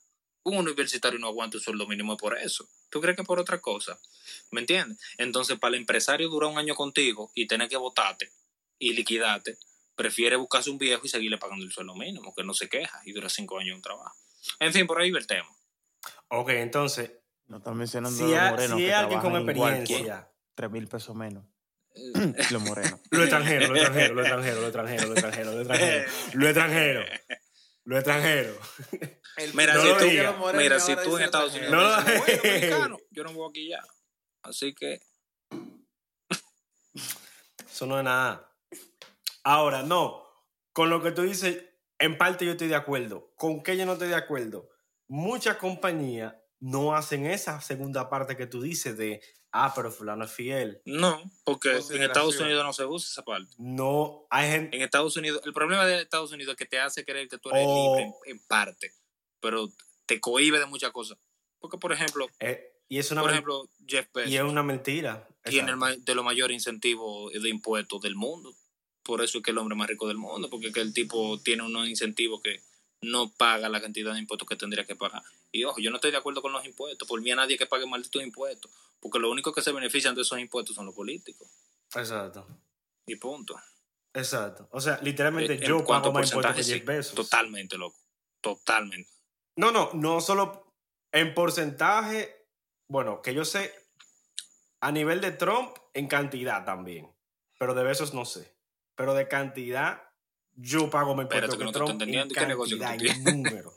[0.43, 2.67] Un universitario no aguanta un sueldo mínimo por eso.
[2.89, 3.99] ¿Tú crees que por otra cosa?
[4.51, 4.99] ¿Me entiendes?
[5.17, 8.31] Entonces, para el empresario durar un año contigo y tener que votarte
[8.79, 9.57] y liquidarte,
[9.95, 13.11] prefiere buscarse un viejo y seguirle pagando el sueldo mínimo, que no se queja y
[13.11, 14.15] dura cinco años en un trabajo.
[14.59, 15.49] En fin, por ahí va el tema.
[16.29, 17.11] Ok, entonces,
[17.47, 21.15] No están mencionando si, a los morenos si hay alguien con experiencia, 3 mil pesos
[21.15, 21.45] menos.
[21.93, 22.99] Eh, Los morenos.
[23.11, 27.07] lo extranjero, lo extranjero, lo extranjero, lo extranjero, lo extranjero, lo extranjero, lo extranjero, lo
[27.07, 27.35] extranjero.
[27.85, 28.57] Los extranjeros.
[29.37, 30.23] El Mira, No si lo tú, diga.
[30.23, 33.69] los morenos mira, si tú en Estados Unidos No "Bueno, dominicano, yo no voy aquí
[33.69, 33.83] ya.
[34.41, 34.99] Así que,
[37.69, 38.51] Eso no es nada.
[39.43, 40.23] Ahora, no.
[40.73, 41.63] Con lo que tú dices,
[41.99, 43.31] en parte yo estoy de acuerdo.
[43.35, 44.69] ¿Con qué yo no estoy de acuerdo?
[45.07, 50.31] Muchas compañías no hacen esa segunda parte que tú dices de, ah, pero fulano es
[50.31, 50.81] fiel.
[50.85, 52.03] no, porque en.
[52.03, 53.53] Estados Unidos no se usa esa parte.
[53.57, 54.75] No, hay gente...
[54.75, 57.49] En Estados Unidos, el problema de Estados Unidos es que te hace creer que tú
[57.49, 57.97] eres Oh.
[57.97, 58.93] libre en, en parte,
[59.39, 59.69] pero
[60.05, 61.17] te cohíbe de muchas cosas.
[61.59, 65.27] Porque, por ejemplo, eh, y, es una por ejemplo, Jeff Bezos y es una mentira.
[65.43, 68.53] tiene el de los mayores incentivos de impuestos del mundo.
[69.03, 70.93] Por eso es que es el hombre más rico del mundo, porque es que el
[70.93, 72.61] tipo tiene unos incentivos que
[73.05, 75.23] no paga la cantidad de impuestos que tendría que pagar.
[75.51, 77.07] Y ojo, yo no estoy de acuerdo con los impuestos.
[77.07, 80.21] Por mí a nadie que pague malditos impuestos, porque lo único que se benefician de
[80.21, 81.47] esos impuestos son los políticos.
[81.95, 82.47] Exacto.
[83.07, 83.55] Y punto.
[84.13, 84.67] Exacto.
[84.71, 86.85] O sea, literalmente En yo pago más impuestos que porcentaje, 10 sí.
[86.85, 87.15] pesos.
[87.15, 87.99] Totalmente, loco.
[88.41, 89.09] Totalmente.
[89.57, 90.73] No, no, no solo
[91.11, 92.47] en porcentaje,
[92.87, 93.73] bueno, que yo sé,
[94.81, 97.09] a nivel de Trump, en cantidad también.
[97.57, 98.53] Pero de besos no sé.
[98.95, 100.04] Pero de cantidad,
[100.55, 102.25] yo pago más impuestos que que no te Trump entendiendo.
[102.25, 103.73] en ¿Y qué negocio que tú número.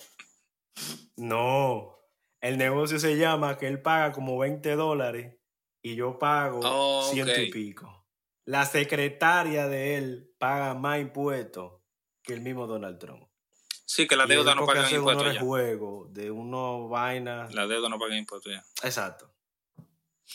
[1.17, 1.99] no,
[2.41, 5.37] el negocio se llama que él paga como 20 dólares
[5.83, 8.07] y yo pago Oh, ciento y pico.
[8.45, 11.81] La secretaria de él paga más impuestos
[12.23, 13.29] que el mismo Donald Trump.
[13.85, 15.33] Sí, que la deuda no paga impuestos ya.
[15.33, 17.53] rejuegos de unos vainas.
[17.55, 18.65] La deuda no paga impuestos ya.
[18.87, 19.33] Exacto.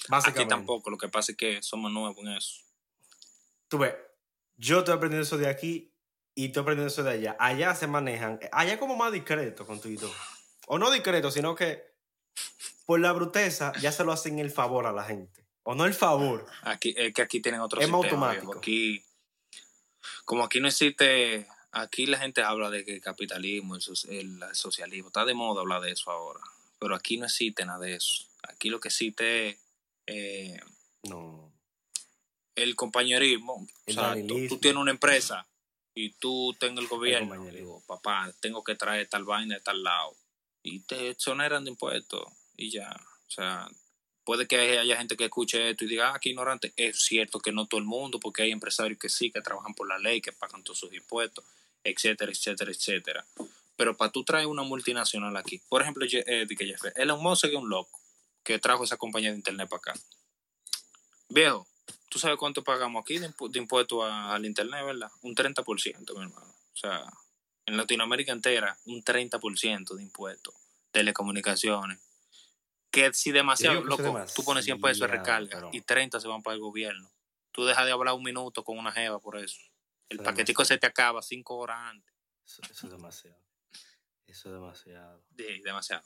[0.09, 0.89] Aquí tampoco.
[0.89, 2.61] Lo que pasa es que somos nuevos en eso.
[3.67, 3.95] Tú ves,
[4.57, 5.92] yo estoy aprendiendo eso de aquí
[6.35, 7.35] y estoy aprendiendo eso de allá.
[7.39, 10.13] Allá se manejan, allá es como más discreto con tu y todo.
[10.67, 11.83] O no discreto, sino que
[12.85, 15.43] por la bruteza ya se lo hacen el favor a la gente.
[15.63, 16.45] O no el favor.
[16.63, 18.47] Aquí, es que aquí tienen otro Es más sistema, automático.
[18.51, 18.59] viejo.
[18.59, 19.05] Aquí,
[20.25, 24.43] como aquí no existe, aquí la gente habla de que el capitalismo, el, so- el
[24.53, 26.41] socialismo, está de moda hablar de eso ahora.
[26.79, 28.25] Pero aquí no existe nada de eso.
[28.43, 29.57] Aquí lo que existe es
[30.07, 30.59] eh,
[31.03, 31.53] No.
[32.55, 33.65] el compañerismo.
[33.85, 35.47] El o sea, tú, tú tienes una empresa
[35.95, 37.27] y tú tengas el gobierno.
[37.59, 40.15] digo, papá, tengo que traer tal vaina de tal lado.
[40.63, 42.25] Y te exoneran de impuestos
[42.57, 42.89] y ya.
[43.27, 43.67] O sea,
[44.23, 46.73] puede que haya gente que escuche esto y diga, ah, qué ignorante.
[46.77, 49.87] Es cierto que no todo el mundo, porque hay empresarios que sí, que trabajan por
[49.87, 51.43] la ley, que pagan todos sus impuestos,
[51.83, 53.25] etcétera, etcétera, etcétera.
[53.75, 56.47] Pero para tú traer una multinacional aquí, por ejemplo, Je- eh,
[56.95, 57.99] Elon Musk es un loco
[58.43, 59.93] que trajo esa compañía de internet para acá.
[61.29, 61.67] Viejo,
[62.13, 65.09] ¿tú sabes cuánto pagamos aquí de, impu- de a- al internet, verdad?
[65.23, 66.45] Un 30%, mi hermano.
[66.45, 67.03] O sea,
[67.65, 70.53] en Latinoamérica entera, un 30% de impuestos,
[70.91, 71.99] telecomunicaciones.
[72.91, 76.27] Que si demasiado, que loco, tú pones 100 pesos de recarga pero- y 30 se
[76.27, 77.09] van para el gobierno.
[77.51, 79.59] Tú dejas de hablar un minuto con una jeva por eso.
[80.09, 80.75] El Eso paquetico demasiado.
[80.75, 82.13] se te acaba cinco horas antes.
[82.45, 83.37] Eso, eso es demasiado.
[84.27, 85.23] Eso es demasiado.
[85.35, 86.03] Sí, demasiado.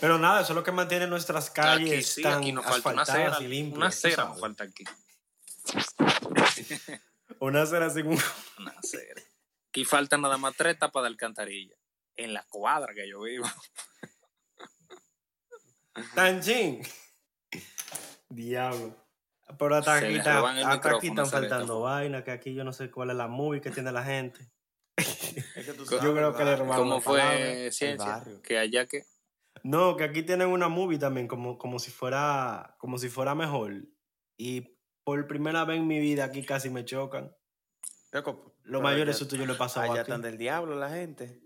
[0.00, 2.90] Pero nada, eso es lo que mantiene nuestras calles Aquí sí, tan aquí nos falta
[2.90, 3.46] una asfaltadas cera.
[3.46, 3.76] y limpias.
[3.78, 4.84] Una cera nos falta aquí.
[7.38, 8.18] Una cera sin un...
[8.58, 9.22] Una cera.
[9.68, 11.76] Aquí faltan nada más tres tapas de alcantarilla.
[12.16, 13.46] En la cuadra que yo vivo.
[16.14, 16.82] Tanchín.
[18.28, 18.96] Diablo.
[19.58, 20.38] Pero hasta aquí, está-
[20.70, 23.70] hasta aquí están faltando vainas, que aquí yo no sé cuál es la movie que
[23.70, 24.50] tiene la gente.
[25.56, 28.06] Es que tú Yo sabes, creo que le robaron ¿Cómo palabra, fue ciencia?
[28.16, 28.42] barrio.
[28.42, 29.04] Que allá que.
[29.62, 33.72] No, que aquí tienen una movie también, como, como si fuera, como si fuera mejor.
[34.38, 37.34] Y por primera vez en mi vida aquí casi me chocan.
[38.12, 40.00] Loco, Lo mayor allá- eso tuyo le pasó Allá aquí.
[40.00, 41.40] están del diablo la gente.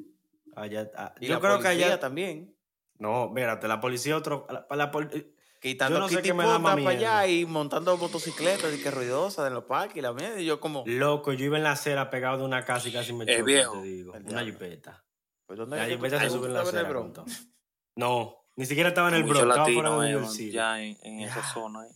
[0.56, 2.00] Allá, ah, Y yo la creo que policía allá.
[2.00, 2.56] también.
[2.98, 4.46] No, mírate, la policía otro.
[4.48, 5.10] La, la pol-
[5.60, 9.46] Quitando Yo no sé qué me da para allá y montando motocicletas y que ruidosas
[9.48, 10.38] en los parques y la mierda.
[10.38, 13.14] Y yo como, Loco, yo iba en la acera pegado de una casa y casi
[13.14, 13.72] me Es chocan, viejo.
[13.80, 14.14] te digo.
[14.14, 15.02] El Una jipeta.
[15.46, 16.86] pues ¿dónde La jipeta se sube en la acera.
[16.92, 17.24] Todo.
[17.96, 21.20] No, ni siquiera estaba en el Bronx, estaba fuera de New York ya en, en
[21.20, 21.80] esa zona.
[21.82, 21.90] ahí.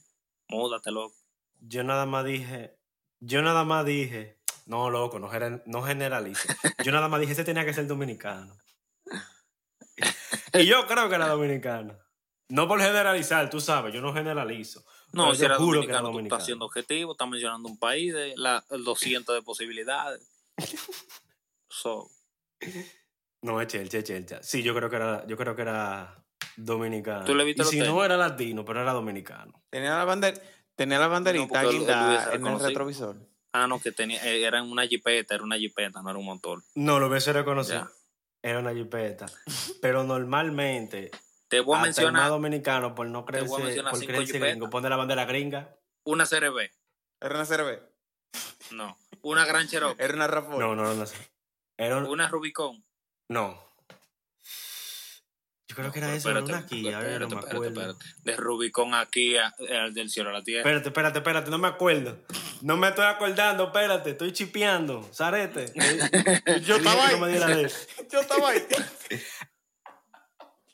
[0.49, 1.14] Múdate, loco.
[1.61, 2.77] Yo nada más dije,
[3.21, 5.31] yo nada más dije, no, loco, no,
[5.66, 6.49] no generalice.
[6.85, 8.57] Yo nada más dije, ese tenía que ser dominicano.
[10.55, 11.99] y yo creo que era dominicano.
[12.51, 14.85] No por generalizar, tú sabes, yo no generalizo.
[15.12, 16.37] No, si yo era juro que era dominicano, tú dominicano.
[16.37, 20.23] estás siendo objetivo, estás mencionando un país de la, el 200 de posibilidades.
[21.68, 22.11] So,
[23.42, 24.42] No, es Chelcha, es Chelcha.
[24.42, 26.25] Sí, yo creo que era, yo creo que era
[26.57, 27.25] dominicano.
[27.25, 29.62] ¿Tú le viste y si no era latino, pero era dominicano.
[29.71, 30.40] Tenía la, bander-
[30.78, 33.16] tenía la banderita hubiese en el retrovisor.
[33.52, 36.62] ah, no, que tenía, eh, era una jipeta, era una jipeta, no era un motor.
[36.76, 37.80] No, lo hubiese reconocido.
[37.80, 37.90] Ya.
[38.50, 39.26] Era una jipeta.
[39.82, 41.10] Pero normalmente,
[41.48, 44.00] Te voy a el más mencionar dominicano, por no Te voy a creerse, mencionar por
[44.00, 45.76] cinco creerse gringo, pone la bandera gringa.
[46.04, 46.70] una CRB.
[47.20, 47.80] Era una CRB.
[48.70, 48.96] No.
[49.22, 50.02] Una Gran Cherokee.
[50.02, 50.60] Era una Rafael.
[50.60, 51.04] No, no, no, no.
[51.76, 52.84] Era un- Una Rubicon.
[53.28, 53.67] No.
[55.68, 57.57] Yo creo que era eso, era espérate, una Kia, a ver, espérate, no me espérate,
[57.68, 57.90] acuerdo.
[57.92, 58.22] espérate.
[58.24, 60.61] De Rubicon aquí a- al del cielo a la tierra.
[60.62, 62.16] Espérate, espérate, espérate, no me acuerdo.
[62.62, 65.02] No me estoy acordando, espérate, estoy chipeando.
[65.12, 65.66] Zarete.
[66.64, 67.16] Yo estaba ahí.
[68.11, 68.66] Yo estaba ahí.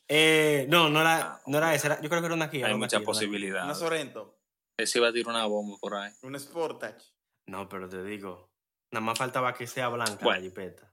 [0.09, 1.88] Eh, no, no era, no era esa.
[1.88, 2.66] era- yo creo que era una Kia.
[2.66, 3.78] Hay muchas Kia, una posibilidades.
[3.78, 4.38] Sorento.
[4.76, 6.12] Ese iba a tirar una bomba por ahí.
[6.22, 6.98] Un Sportage.
[7.46, 8.50] No, pero te digo,
[8.90, 10.38] nada más faltaba que sea blanca Bueno.
[10.40, 10.92] la jipeta.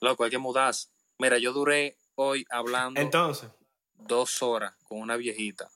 [0.00, 0.88] Loco, hay que mudarse.
[1.18, 3.48] Mira, yo duré hoy hablando Entonces,
[3.94, 5.70] dos horas con una viejita.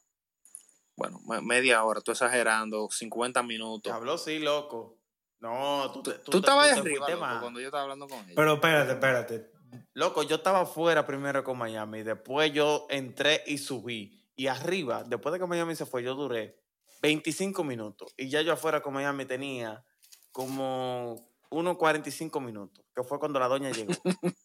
[0.96, 3.92] Bueno, me- media hora, tú exagerando, 50 Te minutos.
[3.92, 4.98] habló, sí, loco.
[5.40, 7.40] No, tú, Tú, estabas tú te arriba, fuiste loco, más.
[7.40, 8.33] cuando yo estaba hablando con ella.
[8.37, 9.50] pero espérate, espérate.
[9.94, 12.02] Loco, yo estaba afuera primero con Miami.
[12.02, 14.24] Después yo entré y subí.
[14.37, 16.61] Y arriba, después de que Miami se fue, yo duré
[17.02, 18.14] 25 minutos.
[18.16, 19.85] Y ya yo afuera con Miami tenía
[20.30, 22.85] como unos 45 minutos.
[22.94, 23.92] Que fue cuando la doña llegó.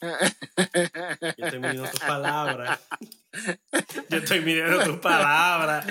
[0.00, 2.80] Yo estoy midiendo tus palabras.
[4.08, 5.86] Yo estoy midiendo tus palabras.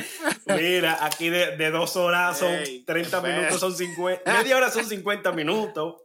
[0.46, 4.34] Mira, aquí de, de dos horas son Ey, 30 pero- minutos, son 50.
[4.34, 6.04] Media hora son 50 minutos.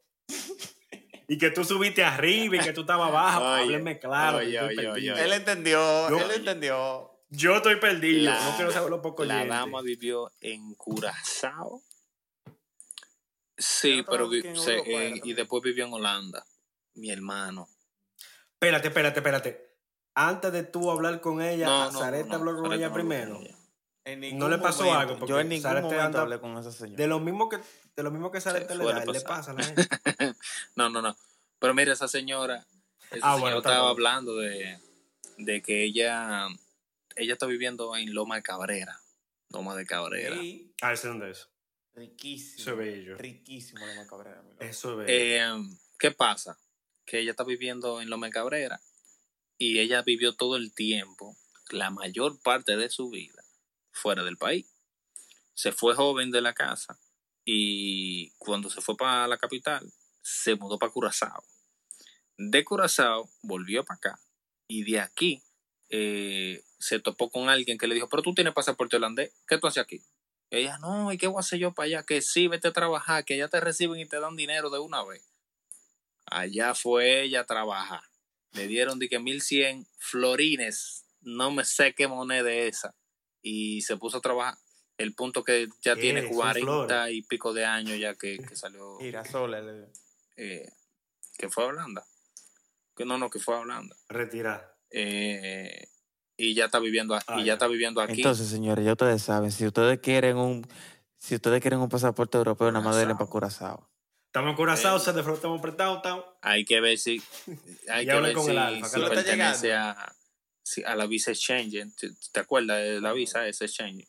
[1.28, 3.44] Y que tú subiste arriba y que tú estabas abajo.
[3.44, 4.38] Hábleme claro.
[4.38, 7.08] oye, oye, oye, él entendió, Yo- él entendió.
[7.30, 8.30] Yo estoy perdido.
[8.30, 8.70] La- no quiero
[9.46, 11.82] dama vivió en Curazao.
[13.56, 16.44] Sí, pero vi- se- eh, y después vivió en Holanda.
[16.94, 17.68] Mi hermano.
[18.62, 19.76] Espérate, espérate, espérate.
[20.14, 23.08] Antes de tú hablar con ella, No, ¿a no, Zareta habló con ella no habló
[23.08, 23.40] con primero.
[24.38, 25.18] ¿No le pasó momento- algo?
[25.18, 26.96] Porque Yo en ningún Zarete momento anda- hablé con esa señora.
[26.96, 27.58] De lo mismo que,
[27.96, 29.82] de lo mismo que Zareta le da, le pasa a la gente.
[30.76, 31.16] No, no, no.
[31.58, 32.64] Pero mira, esa señora,
[33.10, 34.78] esa Ah, señora bueno, estaba hablando de,
[35.38, 36.46] de que ella,
[37.16, 39.00] ella está viviendo en Loma de Cabrera.
[39.48, 40.36] Loma de Cabrera.
[40.36, 41.48] Sí, Ah, ¿ese dónde es?
[41.94, 42.60] riquísimo.
[42.62, 43.16] Eso es bello.
[43.18, 44.40] Riquísimo la Cabrera.
[44.42, 44.62] mi loco.
[44.64, 45.12] Eso es bello.
[45.12, 46.56] Eh, ¿Qué pasa?
[47.12, 48.80] Que ella está viviendo en Loma Cabrera
[49.58, 51.36] y ella vivió todo el tiempo,
[51.68, 53.44] la mayor parte de su vida,
[53.90, 54.66] fuera del país.
[55.52, 56.98] Se fue joven de la casa
[57.44, 61.44] y cuando se fue para la capital, se mudó para Curazao.
[62.38, 64.20] De Curazao volvió para acá
[64.66, 65.42] y de aquí
[65.90, 69.66] eh, se topó con alguien que le dijo, pero tú tienes pasaporte holandés, ¿qué tú
[69.66, 70.02] haces aquí?
[70.48, 72.04] Ella, no, ¿y qué voy a hacer yo para allá?
[72.04, 75.04] Que sí, vete a trabajar, que allá te reciben y te dan dinero de una
[75.04, 75.31] vez.
[76.26, 78.00] Allá fue ella a trabajar.
[78.52, 82.94] Le dieron de que 1100 florines, no me sé qué moneda es esa.
[83.42, 84.56] Y se puso a trabajar.
[84.98, 87.14] El punto que ya tiene Son 40 flores.
[87.14, 89.64] y pico de años ya que, que salió, Girasoles.
[89.64, 89.92] le-
[90.36, 90.68] eh,
[91.38, 92.04] que fue a Holanda.
[92.94, 93.96] Que no, no, que fue a Holanda.
[94.08, 94.76] Retirar.
[94.90, 95.88] Eh,
[96.36, 97.52] y ya está viviendo, Ah, y ya ya.
[97.54, 98.20] está viviendo aquí.
[98.20, 100.66] Entonces, señores, ya ustedes saben, si ustedes quieren un,
[101.16, 103.88] si ustedes quieren un pasaporte europeo, nada más denle para Curazao.
[104.32, 106.24] Estamos curazados, se de estamos apretados, estamos.
[106.40, 107.22] hay que ver si
[107.90, 110.16] hay que ver con si, el Alfa, si que lo está pertenece a,
[110.64, 111.94] si- a la Visa Exchange.
[111.94, 114.08] ¿Te, te acuerdas de la Visa ese Exchange?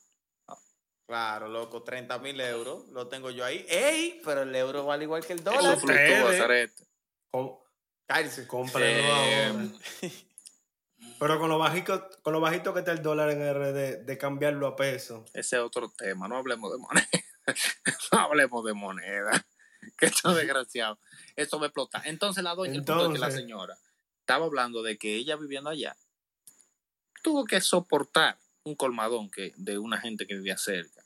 [1.06, 3.66] Claro, loco, 30 mil euros, lo tengo yo ahí.
[3.68, 4.22] ¡Ey!
[4.24, 5.78] Pero el euro vale igual que el Eso dólar.
[5.78, 6.84] fluctúa, fluctúa, Zarete.
[8.08, 8.48] Cállese.
[8.48, 9.66] Cómpralo Eh, ahora.
[11.20, 14.68] Pero con lo, bajito, con lo bajito que está el dólar en RD, de cambiarlo
[14.68, 15.26] a peso.
[15.34, 16.30] ese es otro tema.
[16.30, 17.08] No hablemos de moneda.
[18.14, 19.46] no hablemos de moneda.
[19.98, 21.00] Que esto desgraciado.
[21.36, 22.02] Esto me explota.
[22.06, 23.42] Entonces la doña, el punto es que la Entonces.
[23.42, 23.78] señora
[24.20, 25.98] estaba hablando de que ella viviendo allá
[27.24, 31.04] tuvo que soportar un colmadón que, de una gente que vivía cerca.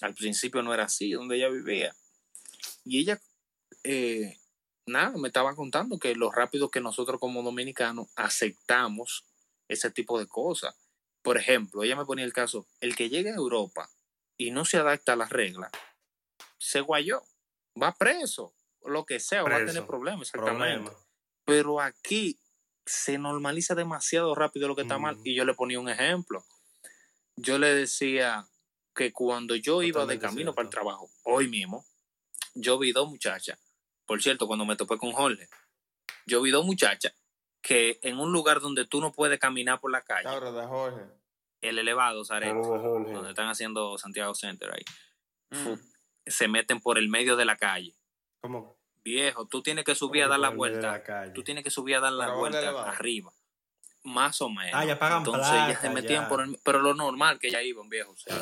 [0.00, 1.94] Al principio no era así donde ella vivía.
[2.84, 3.20] Y ella,
[3.84, 4.38] eh,
[4.86, 9.24] nada, me estaba contando que lo rápido que nosotros como dominicanos aceptamos
[9.68, 10.74] ese tipo de cosas.
[11.22, 13.90] Por ejemplo, ella me ponía el caso, el que llegue a Europa
[14.36, 15.72] y no se adapta a las reglas,
[16.58, 17.22] se guayó,
[17.80, 20.90] va preso, lo que sea, va a tener problemas, exactamente.
[20.90, 21.06] Problema.
[21.44, 22.38] Pero aquí
[22.84, 25.18] se normaliza demasiado rápido lo que está mal.
[25.24, 26.44] Y yo le ponía un ejemplo.
[27.36, 28.46] Yo le decía
[28.94, 30.54] que cuando yo iba de camino cierto.
[30.54, 31.84] para el trabajo, hoy mismo,
[32.54, 33.58] yo vi dos muchachas.
[34.06, 35.48] Por cierto, cuando me topé con Jorge,
[36.26, 37.14] yo vi dos muchachas
[37.60, 41.02] que en un lugar donde tú no puedes caminar por la calle, de Jorge.
[41.60, 44.84] el elevado, Zaret, donde están haciendo Santiago Center ahí,
[45.50, 45.74] Mm.
[46.30, 47.94] Se meten por el medio de la calle.
[48.40, 48.76] ¿Cómo?
[49.04, 51.02] Viejo, tú tienes que subir a ¿Cómo dar la vuelta.
[51.06, 51.32] la?
[51.32, 53.32] Tú tienes que subir a dar la vuelta arriba.
[54.04, 54.72] Más o menos.
[54.74, 56.28] Ah, ya pagan Entonces placa, ellas se metían ya.
[56.28, 56.58] por el...
[56.62, 58.12] Pero lo normal que ya iban, viejo.
[58.12, 58.36] O sea,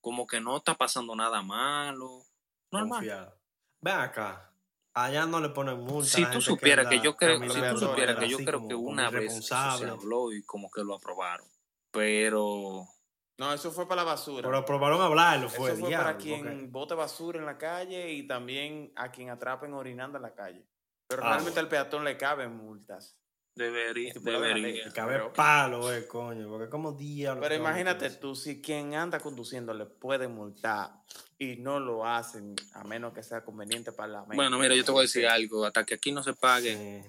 [0.00, 2.24] como que no está pasando nada malo.
[2.70, 2.98] Normal.
[2.98, 3.38] Confiado.
[3.80, 4.52] Ven acá.
[4.94, 6.08] Allá no le ponen multa.
[6.08, 9.44] Si tú supieras que yo creo, si tú supieras que yo creo que una vez
[9.46, 11.46] se habló y como que lo aprobaron.
[11.90, 12.86] Pero
[13.38, 14.48] No, eso fue para la basura.
[14.48, 18.26] Pero probaron hablarlo, fue, eso fue diablo, para quien bote basura en la calle y
[18.26, 20.64] también a quien atrapen orinando en la calle.
[21.06, 23.16] Pero Ah, realmente al peatón le caben multas.
[23.54, 24.40] Debería, la ley.
[24.62, 24.84] debería.
[24.84, 27.40] El cabe Pero- palo, eh, coño, porque como diablo.
[27.40, 30.90] Pero a imagínate tú, si quien anda conduciendo le puede multar
[31.38, 34.36] y no lo hacen, a menos que sea conveniente para la mente.
[34.36, 35.64] Bueno, mira, yo te voy a decir algo.
[35.64, 37.08] Hasta que aquí no se pague, Sí.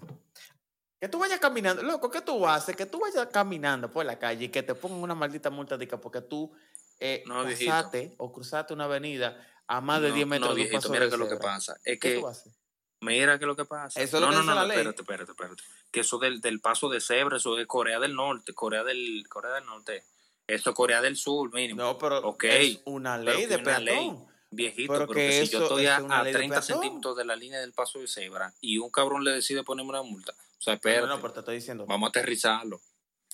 [0.99, 2.75] Que tú vayas caminando, loco, ¿qué tú haces?
[2.75, 6.21] Que tú vayas caminando por la calle y que te pongan una maldita multa porque
[6.21, 6.51] tú
[6.99, 7.69] eh, No, viejito.
[7.71, 9.37] pasaste o cruzaste una avenida
[9.67, 11.29] a más de No, 10 metros no, de un paso mira de qué es lo
[11.29, 11.73] que pasa.
[11.83, 12.51] Es ¿Qué que, tú haces?
[13.01, 14.01] mira qué es lo que pasa.
[14.01, 14.77] Eso es no, lo que no, no, la no, ley.
[14.77, 15.63] espérate, espérate, espérate.
[15.91, 19.53] Que eso del, del paso de cebra, eso es Corea del Norte, Corea del, Corea
[19.53, 20.03] del Norte.
[20.47, 21.81] Eso es Corea del Sur, mínimo.
[21.83, 24.17] No, pero Ok, es una ley de una ley.
[24.49, 26.63] Viejito, Pero pero, que que, si yo estoy a, a ley de 30 peatón.
[26.81, 30.03] centímetros de la línea del paso de cebra y un cabrón le decide ponerme una
[30.03, 30.33] multa.
[30.59, 31.85] O sea, espérate, No, no, pero te estoy diciendo.
[31.85, 32.81] vamos a aterrizarlo.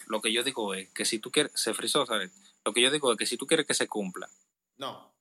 [0.07, 2.31] Lo que yo digo es que si tú quieres, se frizó, ¿sabes?
[2.65, 4.29] Lo que yo digo es que si tú quieres que se cumpla,
[4.77, 5.13] No.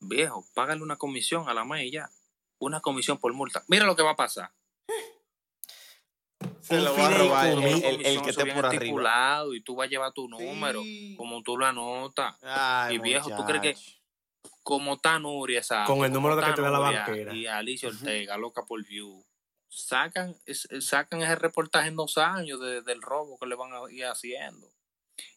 [0.00, 2.10] viejo, págale una comisión a la MAE ya.
[2.58, 3.62] Una comisión por multa.
[3.68, 4.50] Mira lo que va a pasar.
[6.60, 8.82] Se lo va a robar el, el- el que esté por arriba.
[8.84, 11.14] estipulado y tú vas a llevar tu número, Sí.
[11.16, 12.36] como tú lo anotas.
[12.42, 13.76] Ay, Y viejo, ¿tú crees que-.
[14.62, 17.34] Como está Nuria, esa Con el número de que te da la banquera.
[17.34, 19.24] Y Alicia Ortega, loca por view.
[19.74, 23.90] Sacan, es- sacan ese reportaje en dos años de- del robo que le van a
[23.90, 24.70] ir haciendo.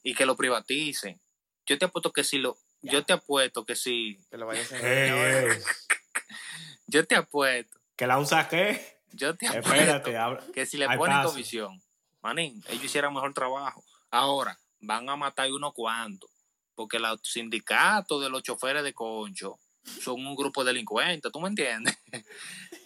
[0.04, 1.22] Y que lo privaticen.
[1.66, 4.76] Yo te apuesto que si lo, yo te apuesto que si, Que lo vayas a
[4.84, 5.62] Eh, eh,
[6.88, 9.00] yo te apuesto, que la un saque.
[9.14, 10.44] yo te apuesto Espérate, habla.
[10.54, 11.30] que si le Hay ponen paso.
[11.30, 11.82] comisión,
[12.22, 13.84] manín, ellos hicieran mejor trabajo.
[14.12, 16.30] Ahora, van a matar unos cuantos,
[16.76, 19.60] porque los sindicatos de los choferes de concho
[20.02, 21.98] son un grupo de delincuentes, ¿tú me entiendes?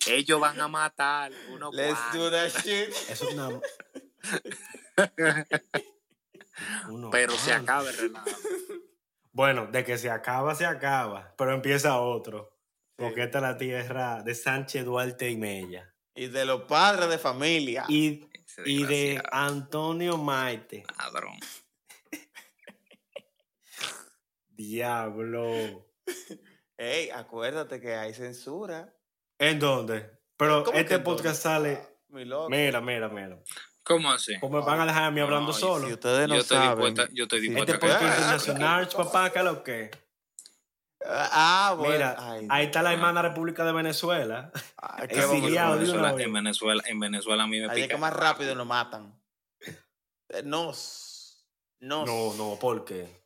[0.08, 2.90] ellos van a matar unos Let's do that shit.
[3.10, 3.50] Eso es una.
[6.90, 8.30] Uno pero se acaba el relajo.
[9.32, 11.34] Bueno, de que se acaba, se acaba.
[11.38, 12.58] Pero empieza otro.
[12.98, 15.94] Porque esta es la tierra de Sánchez Duarte y Mella.
[16.14, 17.86] Y de los padres de familia.
[17.88, 18.28] Y,
[18.66, 20.84] y de Antonio Maite.
[20.98, 21.40] ladrón.
[24.50, 25.88] Diablo.
[26.82, 28.94] Ey, acuérdate que hay censura.
[29.38, 30.10] ¿En dónde?
[30.38, 31.18] Pero ¿Cómo que este en dónde?
[31.24, 31.82] podcast sale.
[32.08, 32.50] Mi loco.
[32.50, 33.38] Mira, mira, mira.
[33.84, 34.40] ¿Cómo así?
[34.40, 35.88] ¿Cómo me van a dejar a mí hablando solo?
[35.88, 36.86] Si ustedes no yo estoy saben.
[36.86, 37.48] dispuesta, yo estoy Sí.
[37.50, 39.92] dispuesta Este a podcast que- internacional, papá, ¿qué es lo que?
[41.06, 41.94] Ah, bueno.
[41.94, 44.52] Mira, Ay, ahí está la hermana República de Venezuela.
[44.54, 44.62] es
[45.10, 47.96] qué exiliado una Venezuela, en Venezuela, en Venezuela a mí me Ahí es pica.
[47.96, 49.20] que más rápido lo matan.
[50.30, 51.46] Eh, Nos.
[51.82, 52.06] Nos.
[52.08, 53.19] No, no, ¿por qué?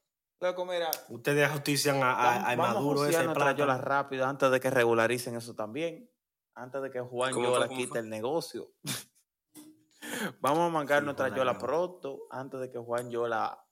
[0.44, 0.92] Loco, mira.
[1.08, 3.86] Ustedes ajustician a, a, a vamos Maduro a ese josear nuestra yola plátano.
[3.90, 6.10] rápido antes de que regularicen eso también.
[6.54, 8.00] Antes de que Juan ¿Cómo Yola quite fue?
[8.00, 8.74] el negocio.
[10.42, 13.66] vamos a mangar Sí, nuestra Juan yola pronto antes de que Juan Yola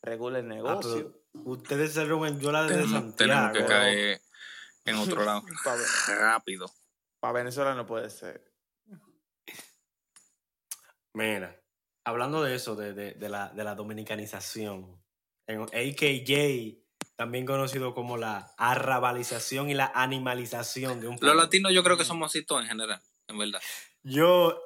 [0.00, 1.12] regule el Ah, negocio.
[1.44, 3.52] ustedes se en Yola desde Tenemos, tenemos Santiago.
[3.52, 4.20] que caer
[4.84, 5.82] en otro lado Para
[6.18, 6.70] rápido.
[7.34, 8.48] Venezuela no puede ser.
[11.14, 11.60] Mira,
[12.04, 15.01] hablando de eso, de, de, de la, de la dominicanización,
[15.60, 16.78] AKJ,
[17.16, 21.42] también conocido como la arrabalización y la animalización de un Los pueblo.
[21.42, 23.60] latinos yo creo que somos así todos en general, en verdad.
[24.02, 24.58] Yo,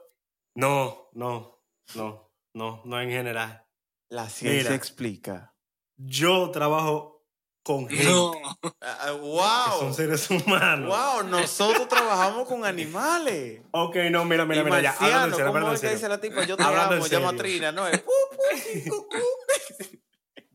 [0.54, 1.62] no, no,
[1.94, 3.64] no, no, no en general.
[4.08, 4.74] La ciencia Mira.
[4.74, 5.54] explica.
[5.96, 7.26] Yo trabajo
[7.64, 8.32] con gente No.
[8.80, 9.80] Ah, ah, que ¡Wow!
[9.80, 10.88] son seres humanos.
[10.88, 11.28] ¡Wow!
[11.28, 13.62] Nosotros trabajamos con animales.
[13.72, 15.86] Ok, no, mira, mira, y mira, ya, hablando en serio, ¿cómo hablando en es que
[15.88, 15.96] serio.
[15.96, 16.44] dice la tipa?
[16.46, 17.42] Yo te Hablando en amo, llama serio.
[17.42, 17.88] Trina, ¿no?
[17.88, 19.96] Es, uh, uh, uh, uh.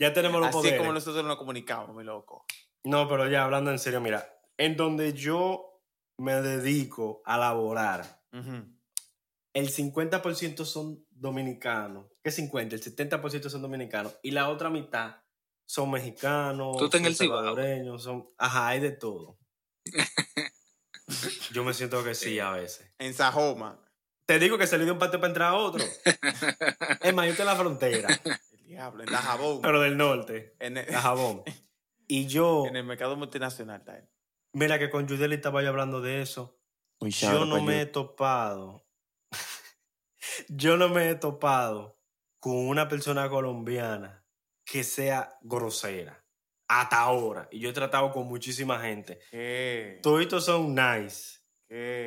[0.01, 0.79] Ya tenemos los Así poderes.
[0.79, 2.43] como nosotros nos comunicamos, mi loco.
[2.85, 4.27] No, pero ya hablando en serio, mira,
[4.57, 5.79] en donde yo
[6.17, 8.65] me dedico a laborar, Ujú.
[9.53, 12.07] el 50% son dominicanos.
[12.23, 12.73] ¿Qué 50?
[12.77, 14.17] El 70% son dominicanos.
[14.23, 15.17] Y la otra mitad
[15.67, 18.27] son mexicanos, Tú estás en son salvadoreños, son...
[18.39, 19.37] Ajá, hay de todo.
[21.51, 22.91] yo me siento que sí a veces.
[22.97, 23.79] En Sajoma.
[24.25, 25.83] Te digo que le dio un patio para entrar a otro.
[27.03, 28.07] es más, yo estoy en la frontera,
[28.81, 29.61] diablo, en Dajabón.
[29.61, 31.43] pero del norte, En el, a Jabón.
[32.07, 34.09] Y yo, en el mercado multinacional él.
[34.51, 36.59] mira que con Judeli estaba yo hablando de eso.
[36.99, 38.85] Muy Yo no me he topado.
[40.49, 41.97] yo no me he topado
[42.41, 44.25] con una persona colombiana
[44.65, 46.25] que sea grosera.
[46.67, 47.47] Hasta ahora.
[47.49, 49.19] Y yo he tratado con muchísima gente.
[49.29, 49.99] ¿Qué?
[50.03, 51.39] Toditos son nice.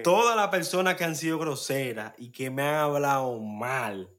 [0.02, 4.13] Todas las personas que han sido groseras y que me han hablado mal.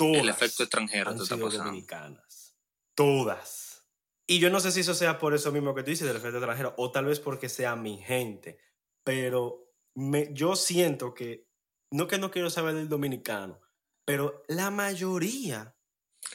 [0.00, 1.66] Todas El efecto extranjero han te está sido pasando.
[1.66, 2.56] dominicanas.
[2.94, 3.84] Todas.
[4.26, 6.38] Y yo no sé si eso sea por eso mismo que tú dices del efecto
[6.38, 8.58] extranjero o tal vez porque sea mi gente.
[9.04, 11.48] Pero me, yo siento que,
[11.90, 13.60] no que no quiero saber del dominicano,
[14.06, 15.76] pero la mayoría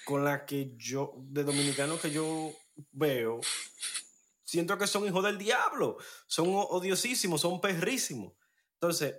[0.04, 2.54] con la que yo, de dominicanos que yo
[2.92, 3.40] veo,
[4.44, 5.98] siento que son hijos del diablo,
[6.28, 8.34] son odiosísimos, son perrísimos.
[8.74, 9.16] Entonces,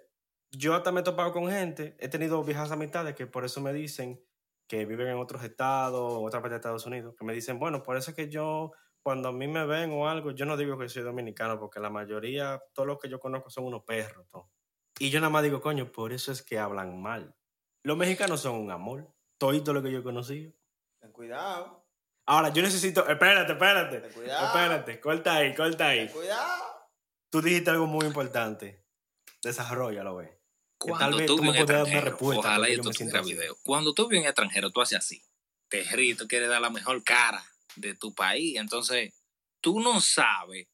[0.50, 3.72] yo hasta me he topado con gente, he tenido viejas amistades que por eso me
[3.72, 4.24] dicen
[4.66, 7.82] que viven en otros estados, en otra parte de Estados Unidos, que me dicen, bueno,
[7.82, 10.76] por eso es que yo, cuando a mí me ven o algo, yo no digo
[10.78, 14.26] que soy dominicano, porque la mayoría, todos los que yo conozco son unos perros.
[14.30, 14.50] todo.
[14.98, 17.36] Y yo nada más digo, coño, por eso es que hablan mal.
[17.82, 20.52] Los mexicanos son un amor, todo lo que yo he conocido.
[21.00, 21.84] Ten cuidado.
[22.26, 24.46] Ahora, yo necesito, espérate, espérate, Ten cuidado.
[24.46, 26.06] espérate, corta ahí, corta ahí.
[26.06, 26.64] Ten cuidado.
[27.30, 28.84] Tú dijiste algo muy importante.
[29.42, 30.35] Desarrollalo, ve.
[30.78, 33.04] Cuando tú tú dar una extranjero, ojalá y así.
[33.24, 33.56] video.
[33.62, 35.22] Cuando tú en extranjero, tú haces así.
[35.68, 37.44] Te ríes, tú quieres dar la mejor cara
[37.76, 38.56] de tu país.
[38.56, 39.12] Entonces,
[39.60, 40.68] tú no sabes,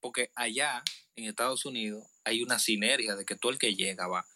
[0.00, 0.82] porque allá
[1.16, 4.26] en Estados Unidos hay una sinergia de que tú el que llega va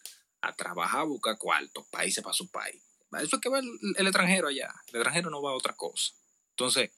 [0.41, 2.81] a trabajar, a buscar cuartos, países para su país.
[3.21, 4.73] Eso es que va el, el extranjero allá.
[4.87, 6.13] El extranjero no va a otra cosa.
[6.51, 6.91] Entonces,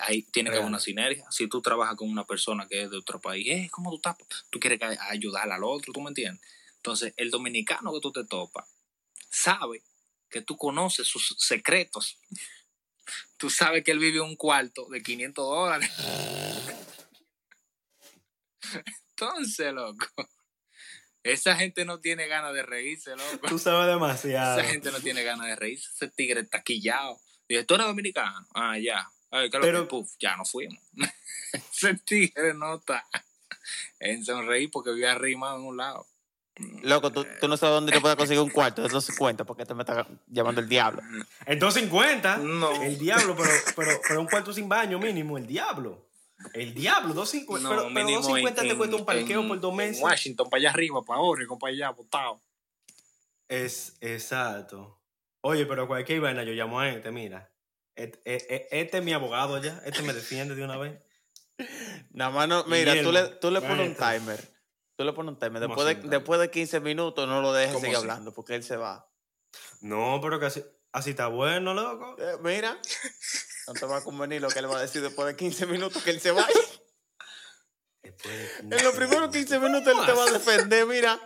[0.00, 0.68] ahí tiene que haber Real.
[0.68, 1.26] una sinergia.
[1.30, 4.16] Si tú trabajas con una persona que es de otro país, eh, ¿cómo tú estás?
[4.50, 6.40] Tú quieres ayudar al otro, ¿tú me entiendes?
[6.80, 8.66] Entonces, el dominicano que tú te topas
[9.28, 9.82] sabe
[10.30, 12.18] que tú conoces sus secretos.
[13.36, 15.90] Tú sabes que él vive un cuarto de 500 dólares.
[19.10, 20.06] Entonces, loco,
[21.22, 23.48] esa gente no tiene ganas de reírse, loco.
[23.48, 24.58] Tú sabes demasiado.
[24.58, 25.90] Esa gente no tiene ganas de reírse.
[25.94, 27.20] Ese tigre está quillado.
[27.48, 28.46] Dice, ¿tú eres dominicano?
[28.54, 29.06] Ah, ya.
[29.30, 29.88] Ay, ¿qué es lo Pero- que?
[29.90, 30.82] Puf, ya nos fuimos.
[31.52, 33.06] Ese tigre no está
[33.98, 36.06] en sonreír porque vive arrimado en un lado.
[36.82, 39.72] Loco, tú, tú no sabes dónde te puedes conseguir un cuarto de 250 porque te
[39.74, 41.00] me está llamando el diablo.
[41.46, 42.36] En 250.
[42.38, 42.82] No.
[42.82, 46.06] El diablo, pero, pero, pero un cuarto sin baño mínimo, el diablo.
[46.52, 47.62] El diablo, 250.
[47.62, 50.02] No, pero, pero mínimo 250 te cuesta un parqueo en- por dos en meses.
[50.02, 52.42] Washington, para allá arriba, para Oregon, para allá, botado.
[53.48, 55.00] Es exacto.
[55.42, 57.50] Oye, pero cualquier vaina yo llamo a este, mira.
[57.94, 59.80] Este, este- este es mi abogado ya.
[59.84, 61.00] Este me defiende de una vez.
[62.12, 64.59] Nada más no, mira, tú le, tú le pones un timer.
[65.00, 65.38] Tú le pones un.
[65.38, 68.02] ¿Cómo Después de, después de 15 minutos no lo dejes ¿Cómo seguir así?
[68.04, 69.10] hablando porque él se va.
[69.80, 72.16] No, pero que así, así está bueno, loco.
[72.18, 72.78] Eh, mira,
[73.66, 76.02] no te va a convenir lo que él va a decir después de 15 minutos
[76.02, 76.46] que él se va.
[78.58, 81.18] En los primeros 15 minutos él te va a ¿Cómo defender, mira,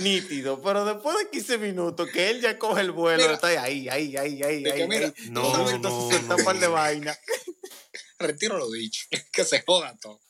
[0.00, 0.60] nítido.
[0.60, 3.34] Pero después de 15 minutos que él ya coge el vuelo, Mira.
[3.34, 4.88] está ahí, ahí, ahí, ahí, ahí.
[4.88, 5.14] mira, ahí.
[5.30, 6.72] no, Entonces, entonces no, suelta un par de no.
[6.72, 7.16] vaina.
[8.18, 9.06] Retiro lo dicho.
[9.32, 10.20] Que se joda todo.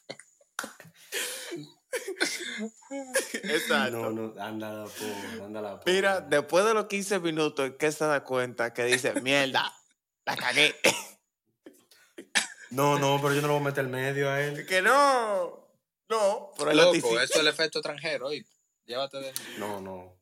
[2.90, 4.10] Exacto.
[4.10, 5.92] No, no, anda la porra, anda la porra.
[5.92, 9.72] Mira, después de los 15 minutos, que se da cuenta que dice, mierda,
[10.24, 10.74] la cagué.
[12.70, 14.64] No, no, pero yo no lo voy a meter medio a él.
[14.66, 15.68] que no,
[16.08, 18.50] no, pero Loco, eso es el efecto extranjero, ¿oíste?
[18.86, 20.16] Llévate de No, no.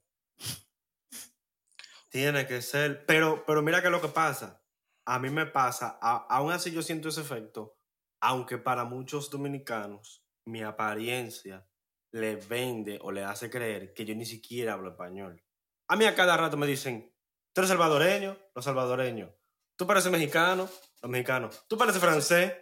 [2.08, 3.06] Tiene que ser.
[3.06, 4.60] Pero, pero mira que lo que pasa.
[5.04, 7.76] A mí me pasa, a- aún así yo siento ese efecto,
[8.20, 11.66] aunque para muchos dominicanos mi apariencia
[12.12, 15.42] le vende o le hace creer que yo ni siquiera hablo español.
[15.88, 17.14] A mí a cada rato me dicen,
[17.52, 19.30] tú eres salvadoreño, los salvadoreños.
[19.76, 20.68] Tú pareces mexicano,
[21.02, 21.64] los mexicanos.
[21.68, 22.52] Tú pareces francés,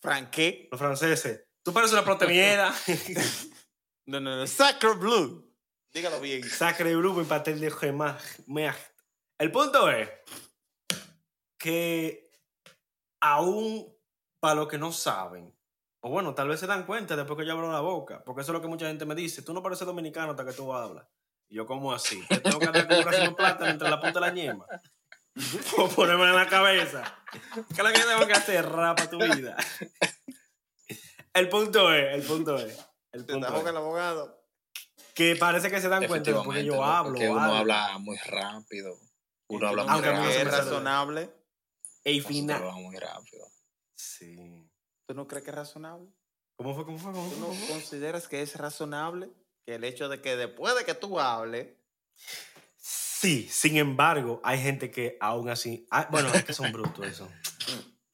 [0.00, 0.68] Franqué.
[0.70, 1.46] los franceses.
[1.62, 2.72] Tú pareces una proteniera.
[4.06, 4.46] No, no, no.
[4.46, 5.54] Sacre Blue.
[5.92, 6.42] Dígalo bien.
[6.42, 8.18] Sacre blue mi pastel de gemaj.
[9.38, 10.08] El punto es
[11.56, 12.28] que
[13.20, 13.96] aún
[14.40, 15.54] para los que no saben,
[16.00, 18.52] o bueno, tal vez se dan cuenta después que yo abro la boca, porque eso
[18.52, 21.06] es lo que mucha gente me dice, tú no pareces dominicano hasta que tú hablas.
[21.48, 24.00] Y yo como así, te tengo que dar como un racimo de plátano entre la
[24.00, 24.66] punta de la ñema.
[25.78, 27.02] O ponerme en la cabeza.
[27.32, 27.38] ¿Qué
[27.70, 28.68] es lo que tengo que hacer?
[28.68, 29.56] Rapa tu vida.
[31.32, 32.76] El punto es, el punto es,
[33.12, 34.44] el Te punto es el abogado.
[35.14, 37.14] que parece que se dan cuenta después que Efectivamente, yo hablo.
[37.18, 38.98] que o uno habla muy rápido.
[39.48, 41.20] Uno habla muy Aunque a mí no ¿Crees se que me es razonable?
[42.04, 42.56] Nosotros final.
[42.56, 43.46] hablamos muy rápido.
[43.94, 44.69] Sí.
[45.10, 46.06] ¿Tú no crees que es razonable?
[46.54, 46.84] ¿Cómo fue?
[46.84, 47.12] ¿Cómo fue?
[47.12, 47.40] ¿Cómo ¿Tú fue?
[47.40, 47.74] no ¿Cómo fue?
[47.74, 49.28] consideras que es razonable
[49.66, 51.66] que el hecho de que después de que tú hables,
[52.76, 55.84] Sí, sin embargo, hay gente que aún así.
[55.90, 57.28] ah, bueno, es que son brutos eso.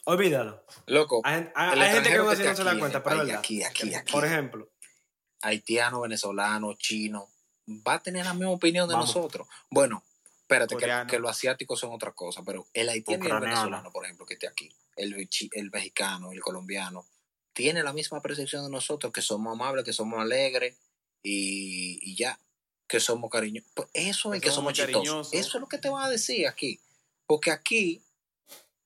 [0.05, 0.65] Olvídalo.
[0.87, 2.71] Loco, Hay, gen- hay- el hay gente que extranjero aún así esté no se da
[2.71, 3.41] aquí cuenta, pero es país, verdad.
[3.41, 4.13] Aquí, aquí, aquí.
[4.13, 4.71] Por ejemplo,
[5.43, 7.29] haitiano, venezolano, chino,
[7.87, 9.15] va a tener la misma opinión de Vamos.
[9.15, 9.47] nosotros.
[9.71, 10.03] Bueno,
[10.41, 11.11] espérate, que, Coreano.
[11.11, 13.55] que los asiáticos son otra cosa, pero el haitiano y el Ucraniano.
[13.55, 17.07] venezolano, por ejemplo, que esté aquí, el, el mexicano, el colombiano,
[17.53, 20.77] tiene la misma percepción de nosotros, que somos amables, que somos alegres
[21.23, 22.39] y, y ya,
[22.89, 23.71] que somos cariñosos.
[23.75, 25.33] Pues eso es Que que somos chistosos.
[25.33, 26.81] Eso es lo que te van a decir aquí.
[27.27, 28.03] Porque aquí,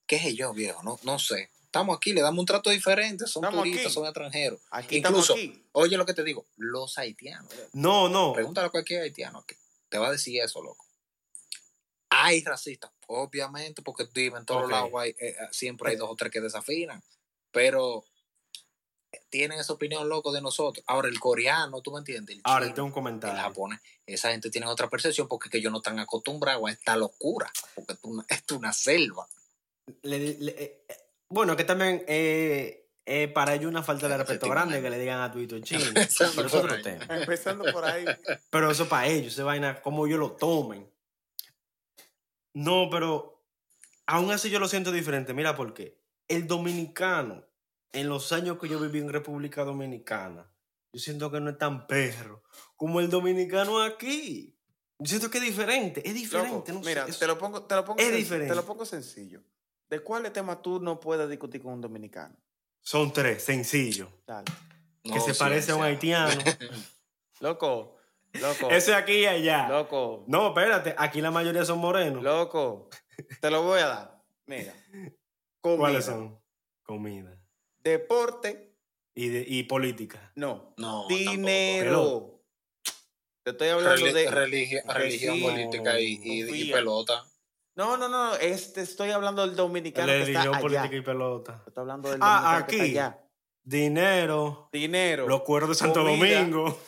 [0.07, 1.51] qué sé yo, viejo, no, no sé.
[1.65, 3.95] Estamos aquí, le damos un trato diferente, son Estamos turistas, aquí.
[3.95, 4.61] son extranjeros.
[4.71, 5.63] aquí Incluso- aquí.
[5.73, 7.53] Oye lo que te digo, los haitianos.
[7.73, 8.33] no, no.
[8.33, 9.57] Pregúntale a cualquier haitiano que
[9.89, 10.85] te va a decir eso, loco.
[12.11, 14.71] Hay racistas, obviamente, porque viven en todos Ok.
[14.71, 17.03] lados, hay, eh, siempre hay dos o tres que desafinan.
[17.53, 18.05] Pero
[19.29, 20.85] tienen esa opinión loco de nosotros.
[20.89, 22.37] Ahora, el coreano, ¿tú me entiendes?
[22.37, 23.41] El Ahora, chino, tengo un el comentario.
[23.41, 26.97] japonés, esa gente tiene otra percepción porque es que ellos no están acostumbrados a esta
[26.97, 29.27] locura, porque es una- es una selva.
[30.03, 30.97] Le- le- eh, eh,
[31.29, 35.21] bueno, que también eh, eh, para ellos una falta de respeto grande que le digan
[35.21, 35.85] a Twitter chino.
[35.87, 36.83] Empezando por ahí.
[36.83, 37.07] tema.
[37.19, 38.05] Empezando por ahí.
[38.51, 40.89] Pero eso para ellos, esa vaina, como ellos lo tomen.
[42.55, 43.44] No, pero
[44.07, 45.34] aún así yo lo siento diferente.
[45.34, 46.01] Mira por qué.
[46.28, 47.44] El dominicano,
[47.92, 50.51] en los años que yo viví en República Dominicana,
[50.92, 52.42] yo siento que no es tan perro
[52.76, 54.57] como el dominicano aquí.
[54.98, 56.72] Yo siento que es diferente, es diferente.
[56.72, 58.51] Loco, no sé, mira, te lo pongo, te lo pongo, es diferente.
[58.51, 59.42] te lo pongo sencillo.
[59.88, 62.36] ¿De cuáles temas tú no puedes discutir con un dominicano?
[62.80, 64.11] Son tres, sencillo.
[64.26, 64.51] Dale.
[65.05, 66.40] No, que se sí, parece a un haitiano.
[67.40, 67.96] Loco,
[68.35, 69.68] loco, Ese aquí y allá.
[69.68, 72.22] loco, No, espérate, aquí la mayoría son morenos.
[72.22, 72.89] loco.
[73.41, 74.22] Te lo voy a dar.
[74.47, 74.72] Mira.
[75.61, 76.41] Comida, ¿Cuáles son?
[76.83, 77.37] Comida.
[77.83, 78.74] Deporte,
[79.14, 80.33] Y, de- y política.
[80.37, 80.74] no.
[80.76, 82.43] No, Dinero.
[83.43, 84.31] Te estoy hablando Reli- de.
[84.31, 87.24] religi- que religión, sí, política y, y- pelota.
[87.74, 88.35] No, no, no.
[88.37, 90.61] Este, estoy hablando del dominicano que está Religión, allá.
[90.61, 91.62] política y pelota.
[91.66, 92.89] Estoy hablando del Ah, dominicano que aquí.
[92.91, 93.24] está allá.
[93.62, 94.68] Dinero.
[94.72, 95.26] Dinero.
[95.28, 96.39] Los cuerdos de Santo comida.
[96.41, 96.78] Domingo.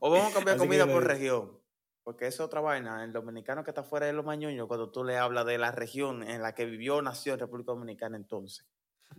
[0.00, 1.58] O vamos a cambiar Así comida por región.
[2.02, 3.02] Porque es otra vaina.
[3.02, 6.22] El dominicano que está fuera de los mañoños, cuando tú le hablas de la región
[6.22, 8.66] en la que vivió, nació en República Dominicana entonces.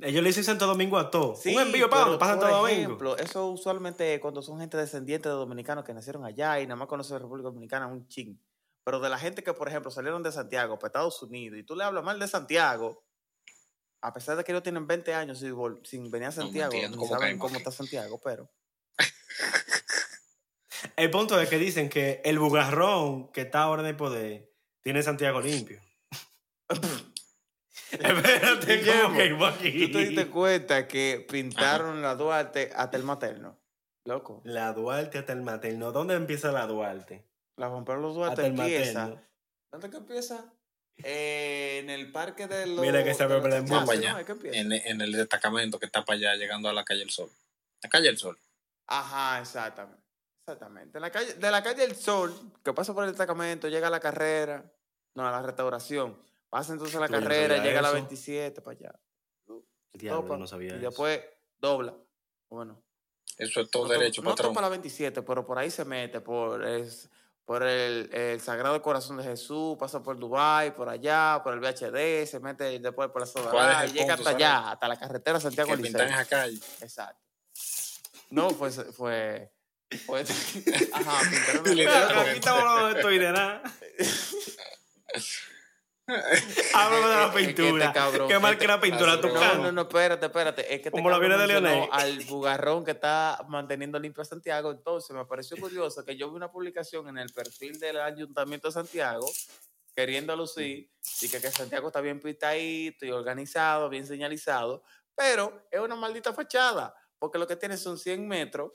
[0.01, 1.35] Ellos le dicen Santo Domingo a todo.
[1.35, 2.81] Sí, Un envío para para Santo por Domingo.
[2.81, 6.87] ejemplo, eso usualmente cuando son gente descendiente de dominicanos que nacieron allá y nada más
[6.87, 8.37] conocen República Dominicana, un ching.
[8.83, 11.75] Pero de la gente que, por ejemplo, salieron de Santiago para Estados Unidos y tú
[11.75, 13.03] le hablas mal de Santiago,
[14.01, 15.39] a pesar de que ellos tienen 20 años
[15.83, 18.49] sin, venir a No Santiago, entiendo ni cómo saben cómo está Santiago, pero...
[20.95, 24.49] El punto es que dicen que el bugarrón que está ahora en el poder
[24.81, 25.81] tiene Santiago limpio.
[27.91, 29.87] Espérate, ¿cómo que iba aquí?
[29.87, 33.57] ¿Tú te diste cuenta que pintaron la Duarte hasta el materno?
[34.05, 34.41] Loco.
[34.43, 35.91] La Duarte hasta el materno.
[35.91, 37.25] ¿Dónde empieza la Duarte?
[37.57, 38.99] La Juan Pablo Duarte Hasta el empieza.
[39.01, 39.21] materno.
[39.71, 40.45] ¿Dónde que empieza?
[41.03, 42.79] Eh, en el parque de los.
[42.79, 43.91] Mira que se ve el para ¿no?
[43.91, 47.29] allá, en, en el destacamento que está para allá, llegando a la calle del Sol.
[47.81, 48.37] La calle del Sol.
[48.87, 50.04] Ajá, exactamente.
[50.47, 50.99] Exactamente.
[50.99, 52.31] En la calle, de la calle del Sol,
[52.63, 54.63] que pasa por el destacamento, llega a la carrera,
[55.15, 56.21] no, a la restauración.
[56.51, 57.95] Pasa entonces a la no carrera, llega a la eso.
[57.95, 58.99] 27 para allá.
[59.93, 60.85] Diablo, topa, no sabía y eso.
[60.89, 61.19] después
[61.57, 61.95] dobla.
[62.47, 62.79] Bueno.
[63.37, 64.49] Eso es todo no to- derecho, no patrón.
[64.53, 67.09] topa la 27, pero por ahí se mete, por, es,
[67.43, 72.27] por el, el Sagrado Corazón de Jesús, pasa por Dubai, por allá, por el VHD,
[72.27, 75.39] se mete después por la ¿Cuál es Soda llega punto, hasta allá, hasta la carretera
[75.39, 75.71] Santiago
[76.29, 76.59] calle.
[76.81, 77.19] Exacto.
[78.29, 79.51] No, fue, fue,
[80.05, 80.21] fue
[80.93, 81.21] ajá,
[82.33, 83.63] pintaron de esto y de nada.
[86.07, 87.93] Háblame de la este pintura.
[87.93, 90.61] cabrón, Qué mal este- que la pintura tu no, No, no, espérate, espérate.
[90.61, 91.89] Es que este Como la vida de Leonel.
[91.91, 94.71] Al bugarrón que está manteniendo limpio a Santiago.
[94.71, 98.73] Entonces, me pareció curioso que yo vi una publicación en el perfil del Ayuntamiento de
[98.73, 99.25] Santiago
[99.95, 104.83] queriendo lucir y que, que Santiago está bien pintadito y organizado, bien señalizado,
[105.15, 108.73] pero es una maldita fachada, porque lo que tiene son 100 metros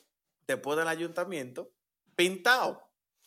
[0.52, 1.72] después del ayuntamiento
[2.16, 2.82] pintado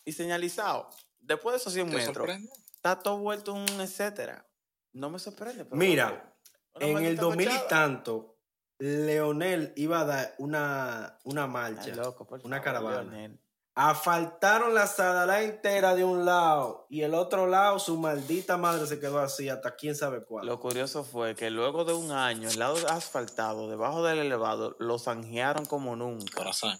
[0.05, 0.89] y señalizado.
[1.19, 2.49] Después de esos 100 ¿Te metros, sorprende?
[2.75, 4.47] está todo vuelto un etcétera.
[4.91, 5.65] No me sorprende.
[5.65, 6.35] pero Mira,
[6.75, 8.37] En el maldita 2000 y tanto,
[8.79, 11.85] Leonel iba a dar una, una marcha.
[11.85, 13.01] Ay, loco, por una favor, caravana.
[13.11, 13.39] Leonel.
[13.75, 18.99] Asfaltaron la sadalá entera de un lado y el otro lado su maldita madre se
[18.99, 20.45] quedó así hasta quién sabe cuál.
[20.45, 24.99] Lo curioso fue que luego de un año, el lado asfaltado, debajo del elevado, lo
[24.99, 26.35] zanjearon como nunca.
[26.35, 26.77] Corazón.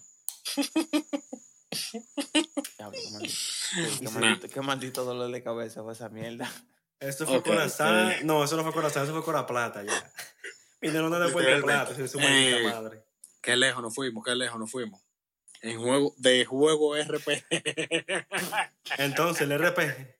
[2.78, 3.36] Diablo, qué, maldito,
[4.00, 6.50] qué maldito- qué maldito dolor de cabeza fue esa mierda.
[7.00, 8.08] Esto fue Ok, Corazán.
[8.18, 8.22] ok.
[8.22, 10.12] No, eso no fue Corazán, eso fue Cora Plata ya.
[10.80, 12.62] Vinieron de Puerto Plata, de su maldita Eh.
[12.64, 13.04] madre.
[13.42, 15.02] Qué lejos nos fuimos, qué lejos nos fuimos.
[15.60, 17.44] En juego, de juego RP.
[18.98, 20.18] Entonces, el RP.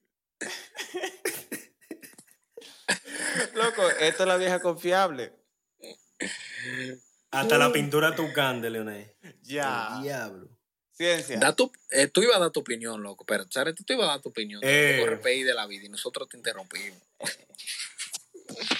[3.54, 5.32] Loco, esto es la vieja confiable.
[7.35, 9.16] Hasta la pintura Tucán de Leonel.
[9.43, 9.97] Ya.
[9.97, 10.49] El diablo.
[10.93, 11.39] Ciencia.
[11.39, 13.24] Da tu- eh, tú ibas a dar tu opinión, loco.
[13.26, 13.74] Pero, ¿sabes?
[13.85, 15.05] Tú ibas a dar tu opinión Eh.
[15.22, 17.01] de y de la vida y nosotros te interrumpimos.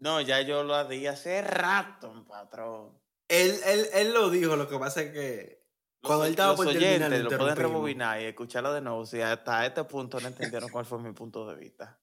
[0.00, 2.98] No, ya yo lo di hace rato, patrón.
[3.28, 5.62] Él, él, él lo dijo, lo que pasa es que
[6.00, 8.80] Los, cuando él estaba los por terminar, oyentes le lo pueden rebobinar y escucharlo de
[8.80, 12.00] nuevo si hasta este punto no entendieron cuál fue mi punto de vista.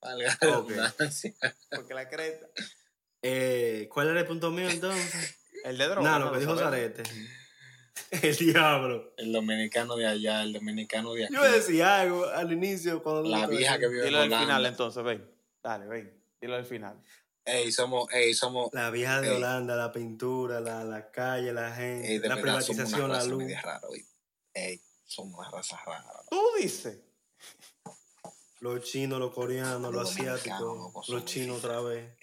[0.00, 0.70] Valga la Ok.
[0.70, 1.34] redundancia.
[1.70, 2.46] Porque la creta.
[3.26, 5.38] Eh, ¿Cuál era el punto mío entonces?
[5.64, 6.18] El de droga.
[6.18, 6.56] No lo que dijo.
[6.58, 7.02] Zarete.
[8.10, 9.14] El diablo.
[9.16, 11.34] El dominicano de allá, el dominicano de aquí.
[11.34, 15.02] Yo decía algo al inicio cuando La vieja que vive en Dilo al final entonces,
[15.02, 15.26] ven.
[15.62, 16.22] Dale, ven.
[16.38, 17.02] Dilo al final.
[17.46, 19.36] Ey, somos, ey, somos, La vieja de Ey.
[19.36, 23.44] Holanda, la pintura, la, la calle, la gente, ey, la verdad, privatización, la luz.
[23.62, 23.80] rara.
[24.52, 26.04] Ey, somos una raza rara.
[26.30, 26.98] Tú dices.
[28.60, 32.16] Los chinos, los coreanos, Los los asiáticos, loco, los chinos otra vez.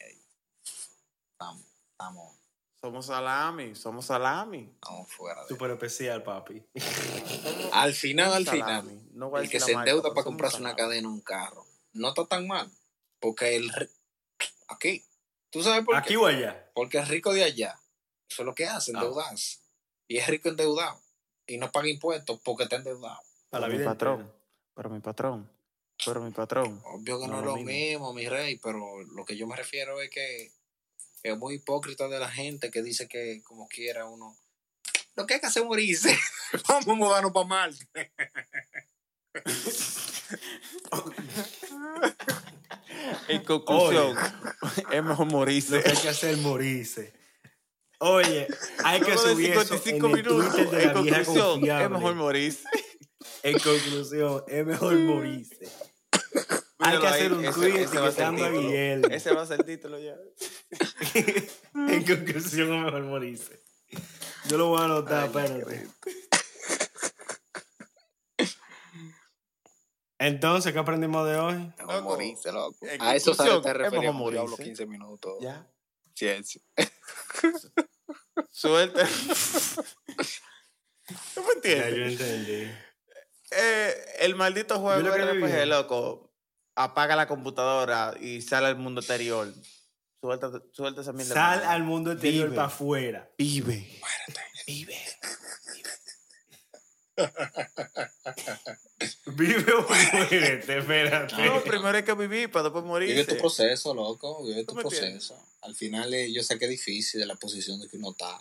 [1.42, 2.38] Estamos, estamos,
[2.84, 4.70] Somos salami, somos salami.
[4.76, 6.64] estamos fuera de Súper especial, papi.
[7.74, 8.90] Al final, al Salami.
[8.92, 12.10] final, No voy a el que se endeuda para comprarse una cadena, un carro, no
[12.10, 12.72] está tan mal.
[13.20, 13.72] Porque el...
[14.68, 15.04] Aquí.
[15.50, 16.18] ¿Tú sabes por Aquí qué?
[16.18, 16.70] o allá.
[16.76, 17.80] Porque el rico de allá,
[18.30, 19.00] eso es lo que hace, Ah.
[19.00, 19.60] endeudarse.
[20.08, 21.02] Y es rico endeudado.
[21.48, 23.20] Y no paga impuestos porque está endeudado.
[23.50, 24.22] Para la mi vida patrón.
[24.22, 24.38] entera.
[24.76, 25.50] Pero mi patrón.
[26.06, 26.82] Pero mi patrón.
[26.86, 27.72] Obvio que no, No es lo lo mismo.
[27.72, 30.52] mismo, mi rey, pero lo que yo me refiero es que
[31.24, 34.36] es muy hipócrita de la gente que dice que como quiera uno...
[35.16, 36.18] Lo que hay que hacer es morirse.
[36.68, 37.88] Vamos a mudarnos para Marte.
[43.28, 44.16] En conclusión,
[44.92, 45.82] es mejor Lo morirse.
[45.82, 47.14] que hay que hacer es morirse.
[48.00, 48.48] Oye,
[48.84, 51.84] hay que Luego de subir eso 55 en minutos, de en conclusión, confiable.
[51.86, 52.64] es mejor morirse.
[53.44, 55.70] En conclusión, es mejor morirse.
[56.82, 58.62] Hay que hacer un tweet ese va a ser el etiquetando a título.
[58.62, 59.08] Guillermo.
[59.12, 60.16] Ese va a ser el título ya.
[61.74, 63.62] En conclusión, es mejor morirse.
[64.48, 65.88] Yo lo voy a anotar, Ay, espérate.
[70.20, 71.74] Entonces, ¿qué aprendimos de hoy?
[71.80, 72.78] Loco, morirse, loco.
[73.00, 74.64] A eso sale te refería hablo morirse.
[74.64, 75.38] 15 minutos.
[75.42, 75.68] Ya.
[76.14, 76.62] Ciencia.
[78.52, 79.04] Suerte.
[81.34, 82.22] ¿Tú me Ya yo entiendes?
[82.22, 82.72] entendí.
[83.52, 85.66] Eh, el maldito juego Yo lo que RPG, viví.
[85.66, 86.31] loco,
[86.76, 89.54] apaga la computadora y sale al mundo exterior.
[90.20, 91.34] Suelta, suelta esa mierda.
[91.34, 93.30] Sal al mundo exterior para afuera.
[93.38, 94.02] Vive.
[94.68, 94.98] Vive.
[99.26, 101.46] Vive o muérete, espérate.
[101.46, 104.46] No, primero hay que vivir para después Vive tu proceso, loco.
[104.46, 105.38] Vive tu proceso.
[105.62, 108.40] Al final, eh, yo sé que es difícil de la posición de que uno está.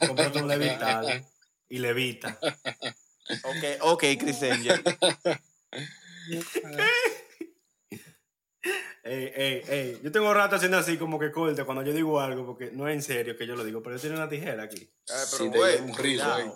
[0.06, 1.08] Cómprate un levitado
[1.68, 2.38] y levita.
[3.44, 4.82] Ok, ok, Chris Angel.
[9.04, 10.00] Ey, ey, ey.
[10.04, 12.94] Yo tengo rato haciendo así como que corte cuando yo digo algo, porque no es
[12.94, 14.76] en serio que yo lo digo, pero yo tengo una tijera aquí.
[14.78, 16.34] Eh, Sí, pero, güey, dio un rizo cuidado.
[16.34, 16.52] ahí.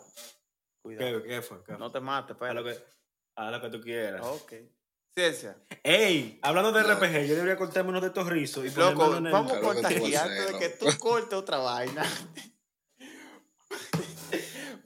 [0.83, 1.23] Cuidado.
[1.23, 1.59] ¿Qué, qué fue?
[1.65, 1.79] ¿Qué fue?
[1.79, 2.77] No te mates, Haz lo pero.
[2.77, 2.85] que,
[3.37, 4.21] haz lo que tú quieras.
[4.25, 4.53] Ok.
[5.17, 5.57] Ciencia.
[5.83, 6.83] Ey, hablando de.
[6.85, 9.33] RPG, yo debería cortarme uno de estos rizos y Loco, ponérmelo en el...
[9.33, 12.05] vamos a cortar aquí a antes de que tú cortes otra vaina.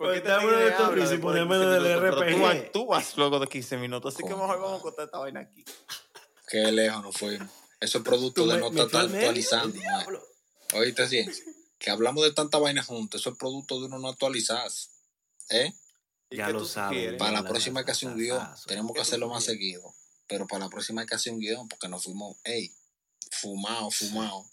[0.00, 2.44] Porque Cortame uno de habla rizos y 15 del minutos, pero tú RPG.
[2.46, 5.62] actúas luego de 15 minutos, así que mejor vamos a cortar esta vaina aquí.
[6.48, 7.48] Qué lejos nos fuimos.
[7.80, 9.78] Eso es producto de no estar actualizando.
[10.74, 11.44] Oíste, ciencia.
[11.78, 13.20] Que hablamos de tanta vaina juntos.
[13.20, 14.88] Eso es producto de uno no actualizarse.
[15.50, 15.72] ¿Eh?
[16.30, 17.18] ¿Y Ya lo sugieres?
[17.18, 18.40] Para la próxima hay que hacer un guion.
[18.66, 19.92] Tenemos que ¿Qué tú hacerlo más seguido.
[20.26, 22.72] Pero para la próxima hay que hacer un guion porque nos fuimos, ey,
[23.30, 24.44] fumado, fumado.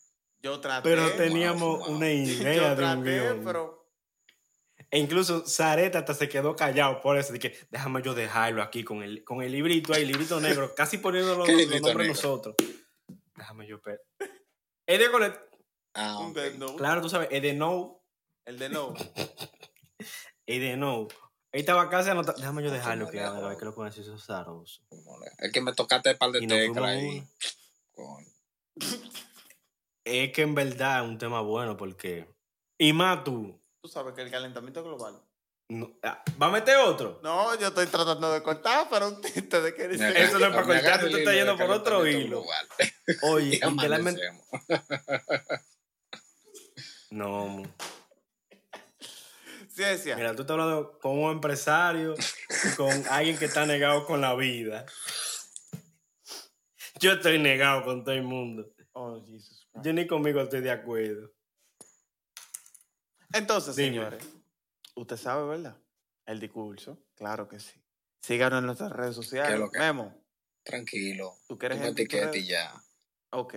[0.41, 0.89] Yo traté.
[0.89, 1.91] Pero tenía- teníamos fumado.
[1.97, 3.41] una yo idea de un guion.
[3.45, 3.76] pero.
[4.89, 7.33] E incluso Zareta hasta se quedó callado por eso.
[7.33, 11.35] Dije, déjame yo dejarlo aquí con el, con el librito ahí, librito negro, casi poniendo
[11.35, 12.07] los, ¿Qué los nombres negro?
[12.13, 12.55] nosotros.
[13.35, 14.01] Déjame yo per-
[14.87, 15.37] Es de Colet.
[15.93, 16.31] Ah.
[16.77, 18.01] Claro, tú sabes, es de no,
[18.45, 18.93] El de no.
[20.45, 21.07] es de no.
[21.53, 22.39] Ahí estaba casi anotando.
[22.39, 23.57] Déjame yo No, dejarlo que de a ver ahora.
[23.57, 24.85] qué lo esos zarosos.
[25.39, 27.23] Es que me tocaste el par de teclas a ahí.
[30.05, 32.27] Es que en verdad es un tema bueno porque.
[32.79, 33.59] Y más tú.
[33.87, 35.17] Tú sabes que el calentamiento global.
[35.69, 37.21] no- ah, ¿Va a meter otro?
[37.23, 40.23] No, yo estoy tratando de cortar, pero un tinte de que Me dice.
[40.23, 42.41] Eso no es para cortar, tú estás yendo por otro hilo.
[42.41, 42.67] global.
[43.21, 44.21] Oye, literalmente.
[47.11, 47.63] No.
[49.69, 50.17] Ciencia.
[50.17, 52.13] Mira, tú estás hablando con un empresario
[52.75, 54.85] con alguien que está negado con la vida.
[56.99, 58.69] Yo estoy negado con todo el mundo.
[58.91, 59.65] Oh, Jesus.
[59.81, 61.31] Yo ni conmigo estoy de acuerdo.
[63.33, 63.89] Entonces, Dime.
[63.89, 64.23] señores,
[64.95, 65.77] usted sabe, ¿verdad?
[66.25, 67.81] El discurso, claro que sí.
[68.21, 69.59] Síganos en nuestras redes ¿Qué es sociales.
[69.59, 69.79] lo que?
[69.79, 70.13] Memo,
[70.63, 71.33] Tranquilo.
[71.47, 72.33] ¿tú Tú quieres me red?
[72.33, 72.73] y ya.
[73.31, 73.55] Ok,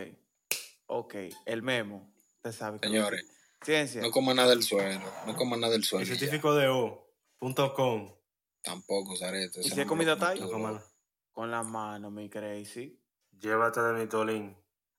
[0.86, 1.14] ok.
[1.46, 2.78] El memo, usted sabe.
[2.78, 3.24] que- Señores,
[3.62, 4.00] Ciencia.
[4.00, 5.12] no coman nada del suelo.
[5.26, 6.04] No coman nada del El suelo.
[6.06, 6.14] ya.
[6.16, 8.14] certificado de O.com.
[8.62, 9.60] Tampoco, Zarete.
[9.60, 10.38] ¿Y si es comida Thai?
[10.38, 10.80] tú, No.
[11.32, 13.00] Con la mano, mi crazy.
[13.38, 14.56] Llévate de mi tolín.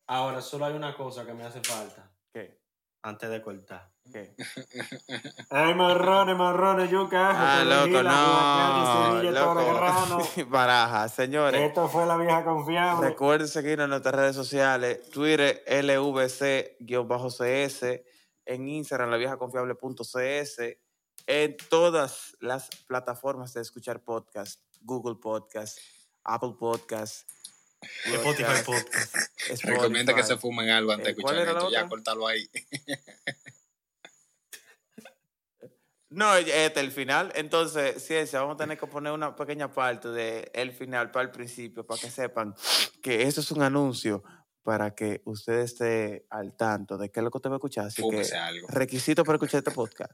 [0.07, 2.59] Ahora, solo hay una cosa que me hace falta ¿Qué?
[3.03, 3.90] antes de cortar.
[4.11, 4.35] ¿Qué?
[5.49, 9.21] Ay, marrones, marrones, yuca, Ah, loco, no.
[9.31, 10.21] Loco.
[10.49, 11.61] Baraja, señores.
[11.61, 13.07] Esto fue la vieja confiable.
[13.09, 16.83] Recuerden seguirnos en nuestras redes sociales, Twitter, LVC-CS,
[18.45, 20.59] en Instagram, laviejaconfiable.cs,
[21.27, 25.77] en todas las plataformas de escuchar podcast, Google Podcast,
[26.23, 27.29] Apple Podcast,
[28.05, 29.15] Spotify Podcast.
[29.63, 31.71] Recomienda que se fumen algo antes de Eh, ¿cuál escuchar la esto.
[31.71, 32.49] Ya, cortalo ahí.
[36.11, 37.31] No, este, el final.
[37.35, 41.31] Entonces, ciencia, vamos a tener que poner una pequeña parte de el final para el
[41.31, 42.53] principio, para que sepan
[43.01, 44.21] que esto es un anuncio
[44.61, 47.85] para que usted esté al tanto de qué es lo que usted va a escuchar.
[47.85, 48.67] Así que, algo.
[48.67, 50.11] requisito para escuchar este podcast.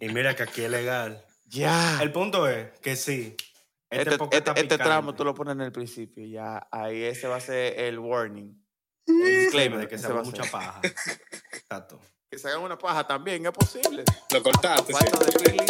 [0.00, 1.24] Y mira que aquí es legal.
[1.44, 2.02] Ya.
[2.02, 3.36] El punto es que sí.
[3.90, 6.66] Este, Este, podcast este- este tramo tú lo pones en el principio, ya.
[6.72, 8.60] Ahí ese va a ser el warning.
[9.06, 10.80] El disclaimer de que se va mucha paja.
[11.52, 12.00] Exacto.
[12.34, 14.02] Que se hagan una paja también, es posible.
[14.32, 15.04] Lo cortaste, sí.
[15.04, 15.66] De feeling.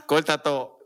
[0.06, 0.83] Corta todo.